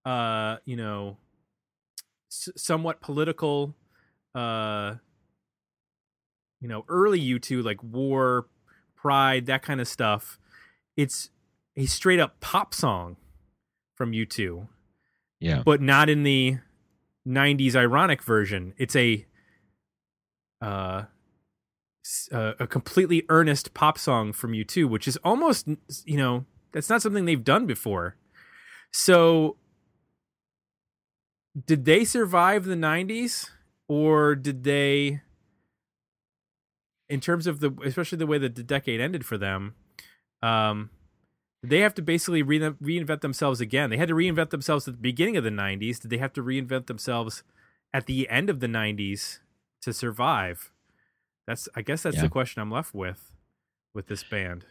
[0.05, 1.17] uh, you know,
[2.29, 3.73] s- somewhat political,
[4.35, 4.95] uh,
[6.59, 8.45] you know, early U2 like war,
[8.95, 10.37] pride, that kind of stuff.
[10.95, 11.31] It's
[11.75, 13.17] a straight up pop song
[13.95, 14.67] from U2,
[15.39, 15.63] yeah.
[15.65, 16.57] but not in the
[17.27, 18.73] 90s ironic version.
[18.77, 19.25] It's a
[20.61, 21.03] uh
[22.31, 25.67] uh, a completely earnest pop song from U2, which is almost
[26.05, 28.15] you know, that's not something they've done before.
[28.91, 29.57] So
[31.65, 33.49] did they survive the 90s
[33.87, 35.21] or did they
[37.09, 39.75] in terms of the especially the way that the decade ended for them
[40.41, 40.89] um
[41.63, 43.89] they have to basically re- reinvent themselves again.
[43.89, 45.99] They had to reinvent themselves at the beginning of the 90s.
[45.99, 47.43] Did they have to reinvent themselves
[47.93, 49.39] at the end of the 90s
[49.81, 50.71] to survive?
[51.47, 52.23] That's I guess that's Yeah.
[52.23, 53.35] the question I'm left with
[53.93, 54.65] with this band.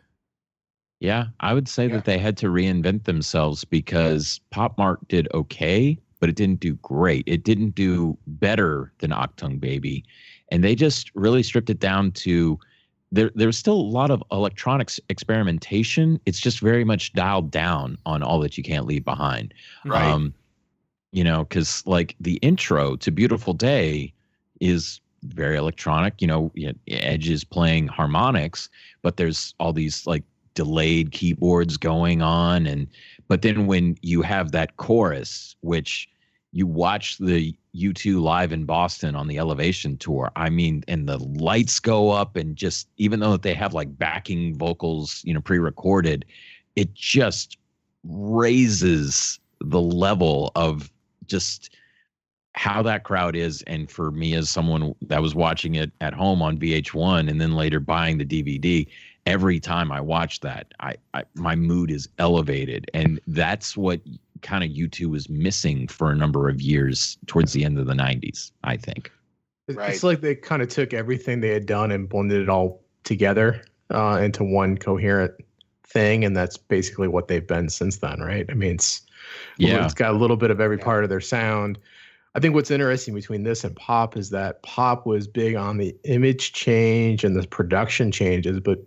[1.01, 1.95] Yeah, I would say Yeah.
[1.97, 6.75] that they had to reinvent themselves because Pop Mart did okay, but it didn't do
[6.77, 7.25] great.
[7.27, 10.05] It didn't do better than Achtung Baby.
[10.51, 12.59] And they just really stripped it down to
[13.13, 16.21] there there's still a lot of electronics experimentation.
[16.27, 19.55] It's just very much dialed down on all that you can't leave behind.
[19.85, 20.05] Right.
[20.05, 20.35] Um,
[21.13, 24.13] you know, because like the intro to Beautiful Day
[24.61, 26.21] is very electronic.
[26.21, 26.53] You know,
[26.89, 28.69] Edge is playing harmonics,
[29.03, 30.23] but there's all these like
[30.55, 32.67] delayed keyboards going on.
[32.67, 32.87] And
[33.29, 36.09] but then when you have that chorus, which
[36.53, 41.19] you watch the U2 live in Boston on the Elevation tour, I mean, and the
[41.19, 45.59] lights go up, and just even though they have like backing vocals, you know, pre
[45.59, 46.25] recorded,
[46.77, 47.57] it just
[48.05, 50.91] raises the level of
[51.27, 51.71] just
[52.55, 53.63] how that crowd is.
[53.63, 57.55] And for me as someone that was watching it at home on VH1 and then
[57.55, 58.87] later buying the DVD
[59.27, 62.91] every time I watch that I, I my mood is elevated.
[62.95, 64.01] And that's what
[64.43, 67.95] kind of U2 was missing for a number of years towards the end of the
[67.95, 69.11] 90s I think
[69.77, 69.95] Right.
[69.95, 73.63] It's like they kind of took everything they had done and blended it all together
[73.91, 75.33] uh, into one coherent
[75.87, 78.47] thing, and that's basically what they've been since then, right?
[78.49, 79.03] I mean, it's
[79.59, 79.85] Yeah.
[79.85, 81.79] it's got a little bit of every part of their sound.
[82.35, 85.97] I think what's interesting between this and pop is that pop was big on the
[86.05, 88.79] image change and the production changes, but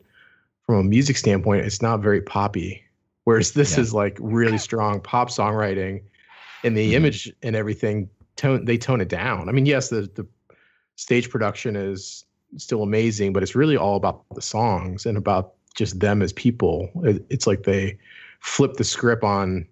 [0.65, 2.83] from a music standpoint, it's not very poppy.
[3.25, 3.81] Whereas this Yeah.
[3.81, 6.01] is like really strong pop songwriting,
[6.63, 6.95] and the Mhm.
[6.95, 9.49] image and everything tone they tone it down.
[9.49, 10.25] I mean, yes, the the
[10.95, 12.25] stage production is
[12.57, 16.89] still amazing, but it's really all about the songs and about just them as people.
[17.03, 17.97] It, it's like they
[18.41, 19.67] flip the script on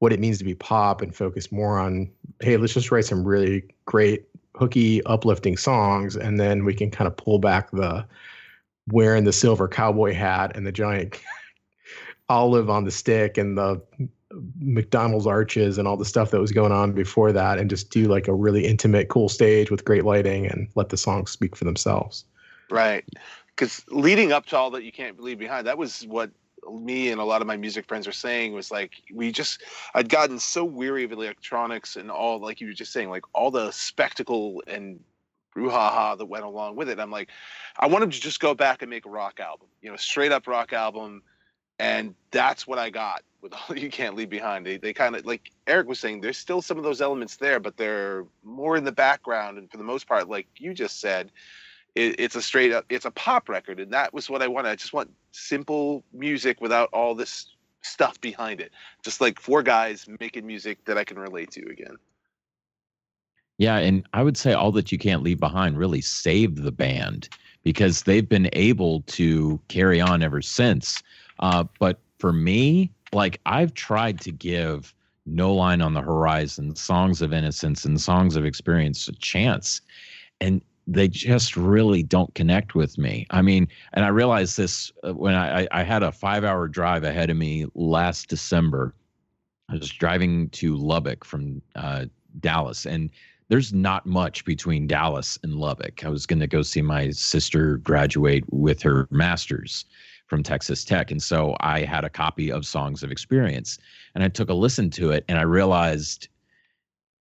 [0.00, 3.24] what it means to be pop and focus more on, hey, let's just write some
[3.24, 8.04] really great, hooky, uplifting songs, and then we can kind of pull back the
[8.88, 11.18] wearing the silver cowboy hat and the giant
[12.28, 13.80] olive on the stick and the
[14.60, 18.06] McDonald's arches and all the stuff that was going on before that, and just do
[18.06, 21.64] like a really intimate, cool stage with great lighting and let the songs speak for
[21.64, 22.24] themselves.
[22.70, 23.04] Right.
[23.48, 26.30] Because leading up to all that you can't leave behind, that was what
[26.70, 29.62] me and a lot of my music friends were saying was like we just
[29.94, 33.50] I'd gotten so weary of electronics and all like you were just saying, like all
[33.50, 35.00] the spectacle and
[35.56, 37.00] brouhaha that went along with it.
[37.00, 37.30] I'm like,
[37.78, 40.46] I wanted to just go back and make a rock album, you know, straight up
[40.46, 41.22] rock album.
[41.78, 44.66] And that's what I got with all you can't leave behind.
[44.66, 47.60] They they kind of like Eric was saying, there's still some of those elements there,
[47.60, 49.58] but they're more in the background.
[49.58, 51.30] And for the most part, like you just said,
[51.94, 54.70] it, it's a straight up it's a pop record, and that was what I wanted.
[54.70, 58.72] I just want simple music without all this stuff behind it.
[59.04, 61.96] Just like four guys making music that I can relate to again.
[63.58, 67.28] Yeah, and I would say all that you can't leave behind really saved the band
[67.64, 71.02] because they've been able to carry on ever since.
[71.38, 74.94] Uh, but for me, like I've tried to give
[75.26, 79.80] No Line on the Horizon, Songs of Innocence, and Songs of Experience a chance,
[80.40, 83.26] and they just really don't connect with me.
[83.30, 87.04] I mean, and I realized this uh, when I, I had a five hour drive
[87.04, 88.94] ahead of me last December.
[89.68, 92.06] I was driving to Lubbock from uh,
[92.40, 93.10] Dallas, and
[93.48, 96.04] there's not much between Dallas and Lubbock.
[96.04, 99.84] I was going to go see my sister graduate with her master's
[100.28, 101.10] from Texas Tech.
[101.10, 103.78] And so I had a copy of Songs of Experience
[104.14, 106.28] and I took a listen to it and I realized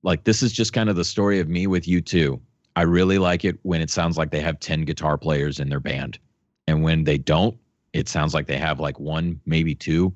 [0.02, 2.38] like this is just kind of the story of me with U2.
[2.74, 5.80] I really like it when it sounds like they have 10 guitar players in their
[5.80, 6.18] band.
[6.66, 7.56] And when they don't,
[7.92, 10.14] it sounds like they have like one, maybe two.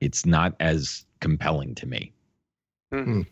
[0.00, 2.12] It's not as compelling to me.
[2.90, 3.22] Hmm.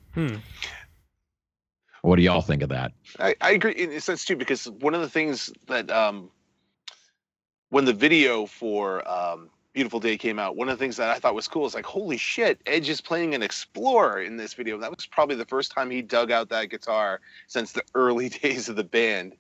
[2.02, 2.92] What do y'all think of that?
[3.18, 6.30] I, I agree in a sense too, because one of the things that um,
[7.74, 11.18] when the video for um, Beautiful Day came out, one of the things that I
[11.18, 14.78] thought was cool is like, holy shit, Edge is playing an Explorer in this video.
[14.78, 18.68] That was probably the first time he dug out that guitar since the early days
[18.68, 19.34] of the band.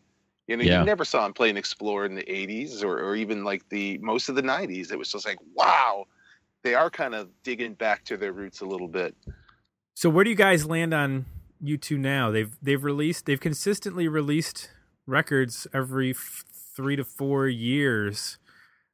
[0.48, 0.80] You know, Yeah.
[0.80, 3.98] you never saw him play an Explorer in the 80s or, or even like the
[3.98, 4.90] most of the 90s.
[4.90, 6.06] It was just like, wow,
[6.64, 9.14] they are kind of digging back to their roots a little bit.
[9.94, 11.26] So where do you guys land on
[11.62, 12.32] U2 now?
[12.32, 14.70] They've they've released they've consistently released
[15.06, 16.44] records every f-
[16.74, 18.38] three to four years.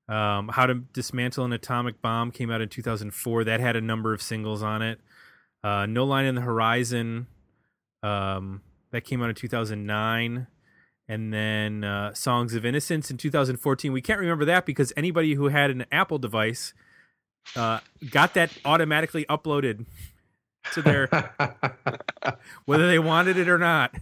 [0.08, 3.44] Um, How to Dismantle an Atomic Bomb came out in 2004.
[3.44, 5.00] That had a number of singles on it.
[5.62, 7.26] Uh, no Line in the Horizon
[8.02, 10.46] um, that came out in 2009.
[11.08, 13.92] And then uh, Songs of Innocence in 2014.
[13.92, 16.72] We can't remember that because anybody who had an Apple device
[17.56, 19.86] uh, got that automatically uploaded
[20.72, 21.08] to their
[22.64, 23.94] whether they wanted it or not.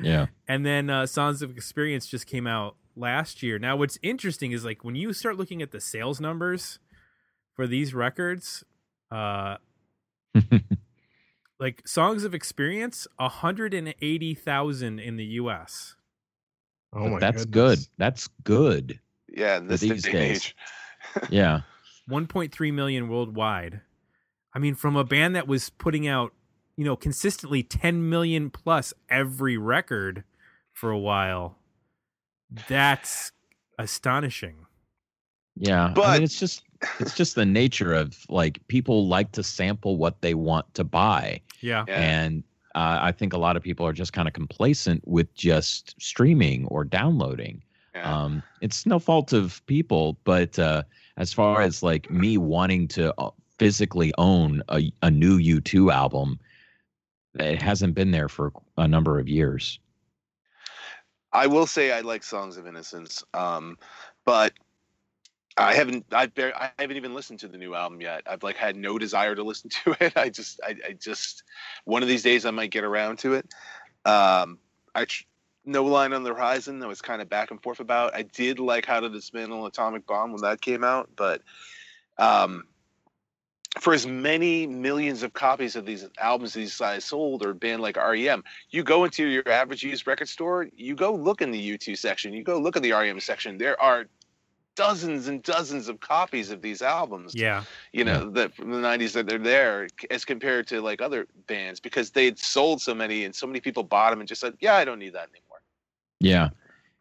[0.00, 0.26] Yeah.
[0.46, 3.58] And then uh, Songs of Experience just came out last year.
[3.58, 6.78] Now, what's interesting is like when you start looking at the sales numbers
[7.54, 8.64] for these records,
[9.10, 9.56] uh,
[11.60, 15.96] like Songs of Experience, hundred and eighty thousand in the U.S.
[16.92, 17.78] oh But my that's goodness.
[17.78, 17.78] good.
[17.98, 19.00] That's good.
[19.28, 20.54] Yeah, in this these days.
[21.30, 21.60] Yeah.
[22.10, 23.82] 1.3 million worldwide.
[24.54, 26.32] I mean, from a band that was putting out,
[26.76, 30.24] you know, consistently 10 million plus every record
[30.72, 31.57] for a while,
[32.68, 33.32] that's
[33.78, 34.56] astonishing.
[35.56, 35.86] Yeah.
[35.86, 36.62] I But- mean, it's just
[37.00, 41.40] it's just the nature of like people like to sample what they want to buy.
[41.60, 41.84] Yeah.
[41.88, 42.00] Yeah.
[42.00, 42.44] And
[42.76, 46.66] uh, I think a lot of people are just kind of complacent with just streaming
[46.66, 47.62] or downloading.
[47.94, 48.14] Yeah.
[48.24, 50.84] Um, it's no fault of people, but uh,
[51.16, 56.38] as far as like me wanting to uh, physically own a, a new U2 album,
[57.34, 59.80] it hasn't been there for a number of years.
[61.32, 63.78] I will say I like Songs of Innocence, um,
[64.24, 64.52] but
[65.56, 66.06] I haven't.
[66.12, 68.22] I bar- I haven't even listened to the new album yet.
[68.26, 70.16] I've like had no desire to listen to it.
[70.16, 71.42] I just, I, I just,
[71.84, 73.46] one of these days I might get around to it.
[74.04, 74.58] Um,
[74.94, 75.24] I tr-
[75.64, 76.82] no line on the horizon.
[76.82, 78.14] I was kind of back and forth about.
[78.14, 81.42] I did like How to Dismantle an Atomic Bomb when that came out, but
[82.18, 82.64] um,
[83.80, 87.82] for as many millions of copies of these albums these guys sold, or a band
[87.82, 91.78] like REM, you go into your average used record store, you go look in the
[91.78, 93.58] U2 section, you go look at the REM section.
[93.58, 94.06] There are
[94.74, 97.34] dozens and dozens of copies of these albums.
[97.34, 97.64] Yeah.
[97.92, 101.80] You know, that from the 90s that they're there as compared to like other bands
[101.80, 104.54] because they had sold so many and so many people bought them and just said,
[104.60, 105.60] yeah, I don't need that anymore.
[106.20, 106.50] Yeah.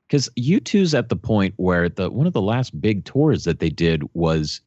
[0.08, 3.70] Because U2's at the point where the one of the last big tours that they
[3.70, 4.60] did was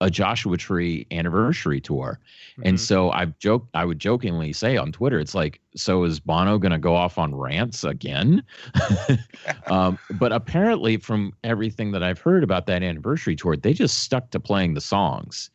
[0.00, 2.18] a Joshua Tree anniversary tour.
[2.62, 2.80] And Mhm.
[2.80, 6.78] so I've joked I would jokingly say on Twitter, it's like, so is Bono gonna
[6.78, 8.42] go off on rants again?
[9.66, 14.30] um, but apparently from everything that I've heard about that anniversary tour, they just stuck
[14.30, 15.50] to playing the songs.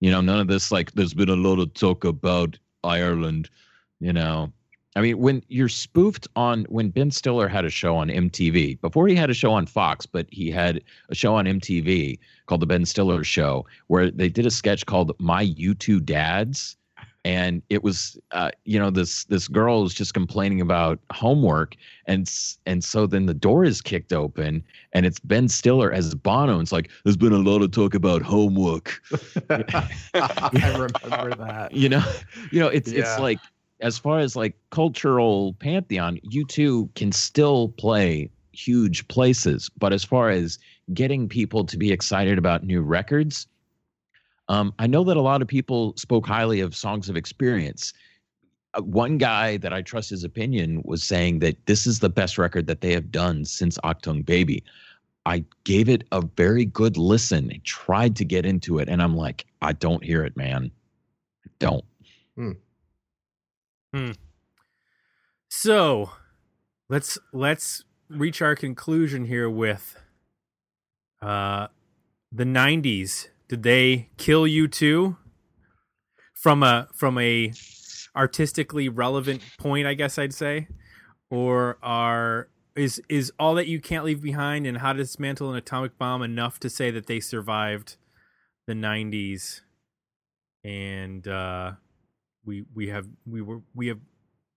[0.00, 3.48] You know, none of this like there's been a lot of talk about Ireland,
[4.00, 4.52] you know.
[4.96, 9.06] I mean, when you're spoofed on when Ben Stiller had a show on MTV, before
[9.08, 12.66] he had a show on Fox, but he had a show on MTV called The
[12.66, 16.76] Ben Stiller Show, where they did a sketch called My U2 Dads.
[17.26, 21.74] and it was uh, you know this this girl was just complaining about homework
[22.06, 22.30] and
[22.66, 24.62] and so then the door is kicked open
[24.92, 27.94] and it's Ben Stiller as Bono and it's like there's been a lot of talk
[27.94, 29.02] about homework
[29.50, 31.68] I remember that.
[31.82, 32.04] you know
[32.52, 33.00] you know it's Yeah.
[33.00, 33.40] it's like
[33.80, 39.70] as far as like cultural pantheon U2 can still play huge places.
[39.78, 40.58] But as far as
[40.94, 43.46] getting people to be excited about new records
[44.48, 47.92] um, i know that a lot of people spoke highly of songs of experience.
[48.74, 52.38] Uh, one guy that i trust his opinion was saying that this is the best
[52.38, 54.62] record that they have done since achtung baby.
[55.24, 59.46] I gave it a very good listen tried to get into it and i'm like
[59.62, 60.70] i don't hear it man.
[61.44, 61.50] I
[63.92, 64.16] don't
[65.48, 66.10] So
[66.88, 69.96] let's let's reach our conclusion here with
[71.22, 71.68] uh
[72.32, 73.28] the 90s.
[73.48, 75.16] Did they kill U2?
[76.34, 77.52] From a from a
[78.14, 80.68] artistically relevant point, I guess I'd say.
[81.30, 85.56] Or are is is all that you can't leave behind and how to dismantle an
[85.56, 87.96] atomic bomb enough to say that they survived
[88.66, 89.60] the 90s
[90.64, 91.72] and uh
[92.46, 93.98] we we have we were we have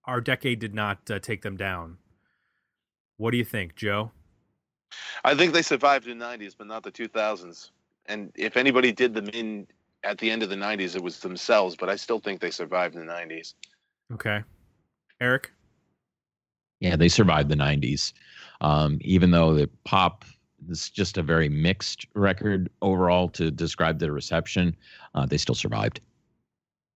[0.05, 1.97] our decade did not uh, take them down.
[3.17, 4.11] What do you think, Joe?
[5.23, 7.71] I think they survived the '90s, but not the 2000s.
[8.05, 9.67] And if anybody did them in
[10.03, 11.75] at the end of the '90s, it was themselves.
[11.75, 13.55] But I still think they survived the '90s.
[14.13, 14.43] Okay,
[15.19, 15.51] Eric.
[16.79, 18.13] Yeah, they survived the 90s.
[18.61, 20.23] Um, even though the pop
[20.69, 24.75] is just a very mixed record overall to describe the reception,
[25.13, 25.99] uh, they still survived.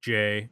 [0.01, 0.49] Jay.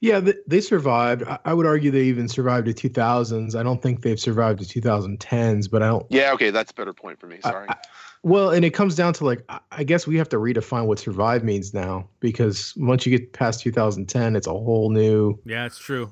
[0.00, 1.22] Yeah, they, they survived.
[1.24, 3.54] I, I would argue they even survived the 2000s.
[3.58, 6.06] I don't think they've survived the 2010s, but I don't.
[6.10, 7.38] Yeah, okay, that's a better point for me.
[7.42, 7.68] Sorry.
[7.68, 7.76] I-
[8.22, 10.98] well, and it comes down to like, I- I guess we have to redefine what
[10.98, 15.78] survive means now because once you get past 2010, it's a whole new Yeah, it's
[15.78, 16.10] true.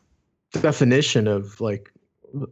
[0.60, 1.90] definition of like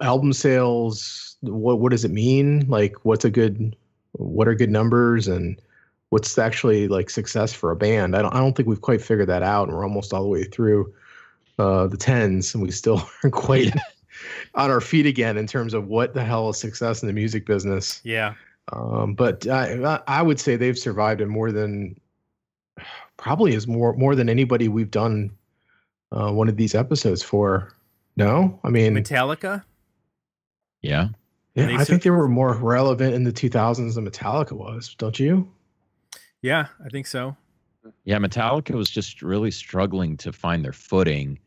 [0.01, 1.36] album sales.
[1.43, 2.66] What what does it mean?
[2.68, 3.77] Like, what's a good,
[4.12, 5.60] what are good numbers, and
[6.10, 8.14] what's actually like success for a band?
[8.14, 10.28] I don't I don't think we've quite figured that out, and we're almost all the
[10.28, 10.92] way through
[11.58, 13.72] uh, the tens, and we still aren't quite
[14.54, 17.46] on our feet again in terms of what the hell is success in the music
[17.46, 18.00] business.
[18.04, 18.34] Yeah.
[18.72, 21.98] Um, but I, I- I would say they've survived it more than
[23.16, 25.30] probably is more more than anybody we've done
[26.12, 27.72] uh, one of these episodes for.
[28.16, 29.62] No, I mean, Metallica.
[30.82, 31.08] Yeah.
[31.54, 34.94] yeah, I think they were more relevant in the 2000s than Metallica was.
[34.98, 35.48] Don't you?
[36.42, 37.36] Yeah, I think so.
[38.04, 41.38] Yeah, Metallica was just really struggling to find their footing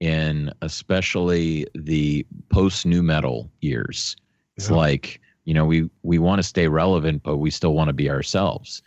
[0.00, 4.16] in especially the post nu metal years.
[4.56, 4.76] It's Yeah.
[4.76, 8.10] like, you know, we we want to stay relevant, but we still want to be
[8.10, 8.82] ourselves.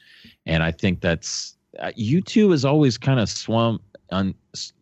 [0.46, 3.80] And I think that's uh, U2 has always kind of swum
[4.12, 4.34] on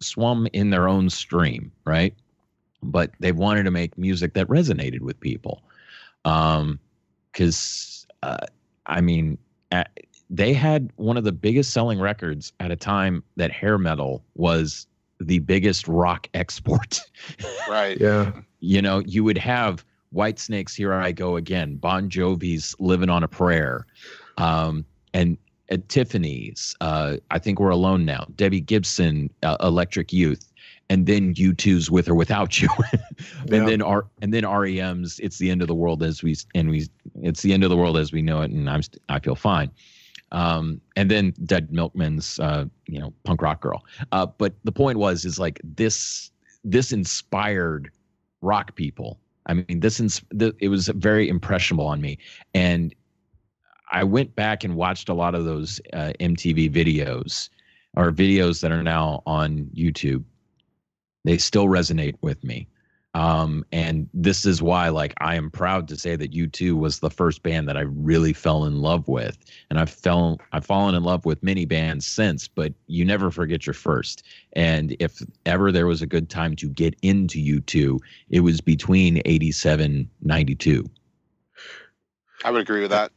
[0.01, 2.15] swum in their own stream, right?
[2.83, 5.63] But they wanted to make music that resonated with people.
[6.25, 6.79] Um
[7.33, 8.45] cuz uh,
[8.87, 9.37] I mean,
[9.71, 9.91] at,
[10.29, 14.87] they had one of the biggest selling records at a time that hair metal was
[15.19, 16.99] the biggest rock export.
[17.69, 17.99] right.
[17.99, 23.23] Yeah, you know, you would have Whitesnake's Here I Go Again, Bon Jovi's Living on
[23.23, 23.85] a Prayer,
[24.37, 25.37] um, and
[25.69, 30.49] at Tiffany's, uh, I think we're alone now, Debbie Gibson, uh, Electric Youth,
[30.89, 32.69] and then U2's With or Without You.
[33.41, 33.65] and Yeah.
[33.65, 36.87] then R and then REM's It's the End of the World as we and we
[37.21, 39.35] it's the end of the world as we know it, and I'm st- I feel
[39.35, 39.69] fine.
[40.31, 43.85] Um, and then Dead Milkman's uh, you know, punk rock girl.
[44.11, 46.31] Uh, but the point was is like this
[46.63, 47.91] this inspired
[48.41, 49.19] rock people.
[49.45, 52.17] I mean, this ins- the, it was very impressionable on me,
[52.53, 52.93] and
[53.91, 57.49] I went back and watched a lot of those uh, MTV videos
[57.95, 60.23] or videos that are now on YouTube.
[61.23, 62.67] They still resonate with me,
[63.17, 67.09] um, and this is why, like, I am proud to say that U2 was the
[67.09, 69.37] first band that I really fell in love with,
[69.69, 72.47] and I've fell I've fallen in love with many bands since.
[72.47, 74.21] But you never forget your first,
[74.53, 77.97] and if ever there was a good time to get into U2,
[78.29, 80.85] it was between 87 92
[82.45, 83.11] I would agree with that.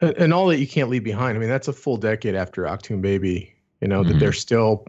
[0.00, 1.36] and, and all that you can't leave behind.
[1.36, 3.52] I mean, that's a full decade after Achtung Baby.
[3.80, 4.20] You know that Mhm.
[4.20, 4.84] they're still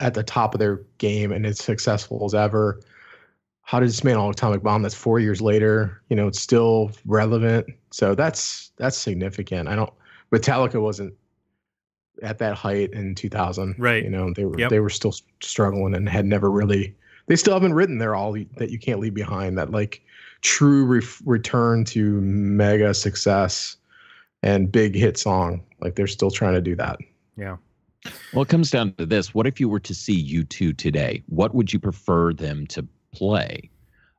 [0.00, 2.80] at the top of their game and as successful as ever.
[3.70, 4.82] How to dismantle atomic bomb?
[4.82, 6.02] That's four years later.
[6.08, 7.68] You know, it's still relevant.
[7.92, 9.68] So that's that's significant.
[9.68, 9.92] I don't.
[10.32, 11.14] Metallica wasn't
[12.20, 13.76] at that height in 2000.
[13.78, 14.02] Right.
[14.02, 14.70] You know, they were Yep.
[14.70, 16.96] they were still struggling and had never really.
[17.28, 19.56] They still haven't written their all that you can't leave behind.
[19.56, 20.02] That like
[20.40, 23.76] true ref return to mega success
[24.42, 25.62] and big hit song.
[25.80, 26.98] Like they're still trying to do that.
[27.36, 27.56] Yeah.
[28.32, 29.32] Well, it comes down to this.
[29.32, 31.22] What if you were to see U2 today?
[31.28, 33.70] What would you prefer them to play?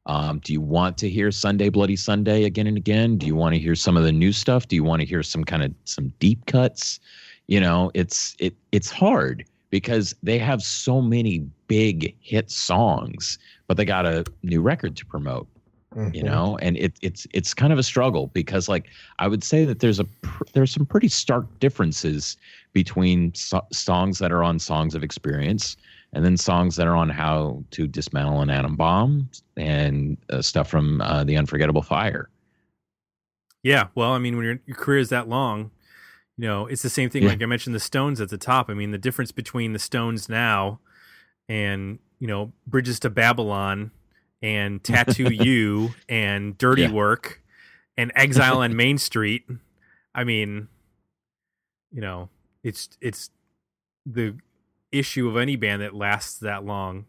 [0.07, 3.18] Um, do you want to hear Sunday Bloody Sunday again and again?
[3.18, 4.68] Do you want to hear some of the new stuff?
[4.68, 6.99] Do you want to hear some kind of some deep cuts?
[7.47, 13.38] You know, it's it it's hard because they have so many big hit songs,
[13.68, 15.47] but they got a new record to promote
[16.13, 16.26] you Mhm.
[16.26, 18.85] know and it, it's it's kind of a struggle because like
[19.19, 22.38] i would say that there's a pr- there's some pretty stark differences
[22.72, 25.76] between so- songs that are on songs of experience
[26.14, 30.70] and then songs that are on how to dismantle an atom bomb and uh, stuff
[30.70, 32.30] from uh, the unforgettable fire
[33.64, 35.72] Yeah, well, I mean, when your your career is that long,
[36.38, 37.24] you know, it's the same thing.
[37.24, 37.30] Yeah.
[37.30, 38.70] Like I mentioned, the Stones at the top.
[38.70, 40.80] I mean, the difference between the Stones now
[41.48, 43.92] and you know, Bridges to Babylon
[44.42, 46.92] and Tattoo You and Dirty Yeah.
[46.92, 47.42] Work
[47.98, 49.44] and Exile on Main Street.
[50.16, 50.68] I mean,
[51.92, 52.30] you know,
[52.64, 53.30] it's it's
[54.06, 54.36] the
[54.91, 57.05] issue of any band that lasts that long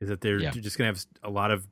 [0.00, 0.50] is that they're Yeah.
[0.50, 1.66] just gonna have a lot of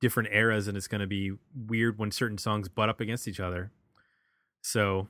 [0.00, 1.32] different eras and it's going to be
[1.66, 3.72] weird when certain songs butt up against each other.
[4.62, 5.08] So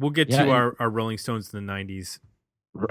[0.00, 2.18] we'll get Yeah, to and- our, our Rolling Stones in the 90s.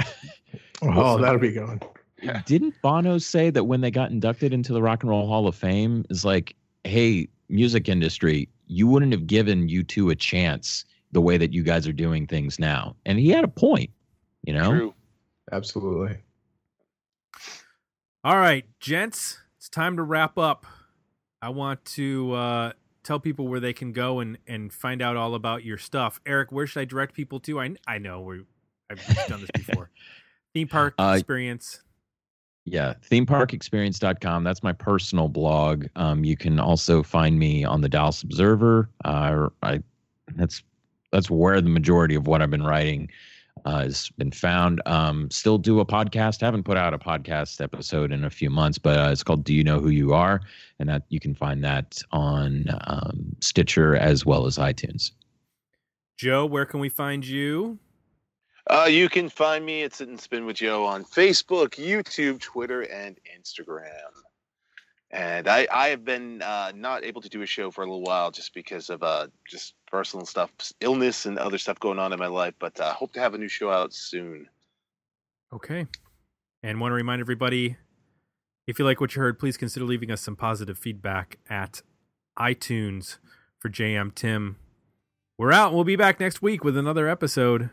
[0.81, 1.81] Oh, that'll be going.
[2.45, 5.55] didn't bono say that when they got inducted into the rock and roll hall of
[5.55, 6.55] fame is like
[6.85, 11.85] hey music industry you wouldn't have given U2 a chance the way that you guys
[11.87, 13.89] are doing things now and he had a point
[14.43, 14.93] you know True.
[15.51, 16.17] Absolutely.
[18.23, 20.65] All right, gents, it's time to wrap up.
[21.41, 22.71] I want to uh,
[23.03, 26.21] tell people where they can go and, and find out all about your stuff.
[26.25, 27.59] Eric, where should I direct people to?
[27.59, 28.41] I, I know we
[28.89, 29.89] I've done this before.
[30.53, 31.81] Theme park Uh, experience.
[32.65, 34.45] Yeah, themeparkexperience.com.
[34.45, 35.87] That's my personal blog.
[35.97, 38.89] Um, you can also find me on the Dallas Observer.
[39.03, 39.83] Uh, I
[40.35, 40.63] that's
[41.11, 43.09] that's where the majority of what I've been writing
[43.65, 44.81] uh, has been found.
[44.85, 46.41] Um, still do a podcast.
[46.41, 49.53] Haven't put out a podcast episode in a few months, but uh, it's called "Do
[49.53, 50.41] You Know Who You Are,"
[50.79, 55.11] and that you can find that on um, Stitcher as well as iTunes.
[56.17, 57.79] Joe, where can we find you?
[58.67, 62.81] Uh, you can find me at Sit and Spin with Joe on Facebook, YouTube, Twitter,
[62.81, 63.89] and Instagram.
[65.11, 68.01] And I, I have been uh, not able to do a show for a little
[68.01, 70.49] while just because of uh, just personal stuff,
[70.81, 72.55] illness, and other stuff going on in my life.
[72.57, 74.49] But uh, hope to have a new show out soon.
[75.53, 75.85] Okay.
[76.63, 77.77] And want to remind everybody
[78.65, 81.83] if you like what you heard, please consider leaving us some positive feedback at
[82.39, 83.19] iTunes
[83.59, 84.55] for JM Tim.
[85.37, 85.75] We're out.
[85.75, 87.69] We'll be back next week with another episode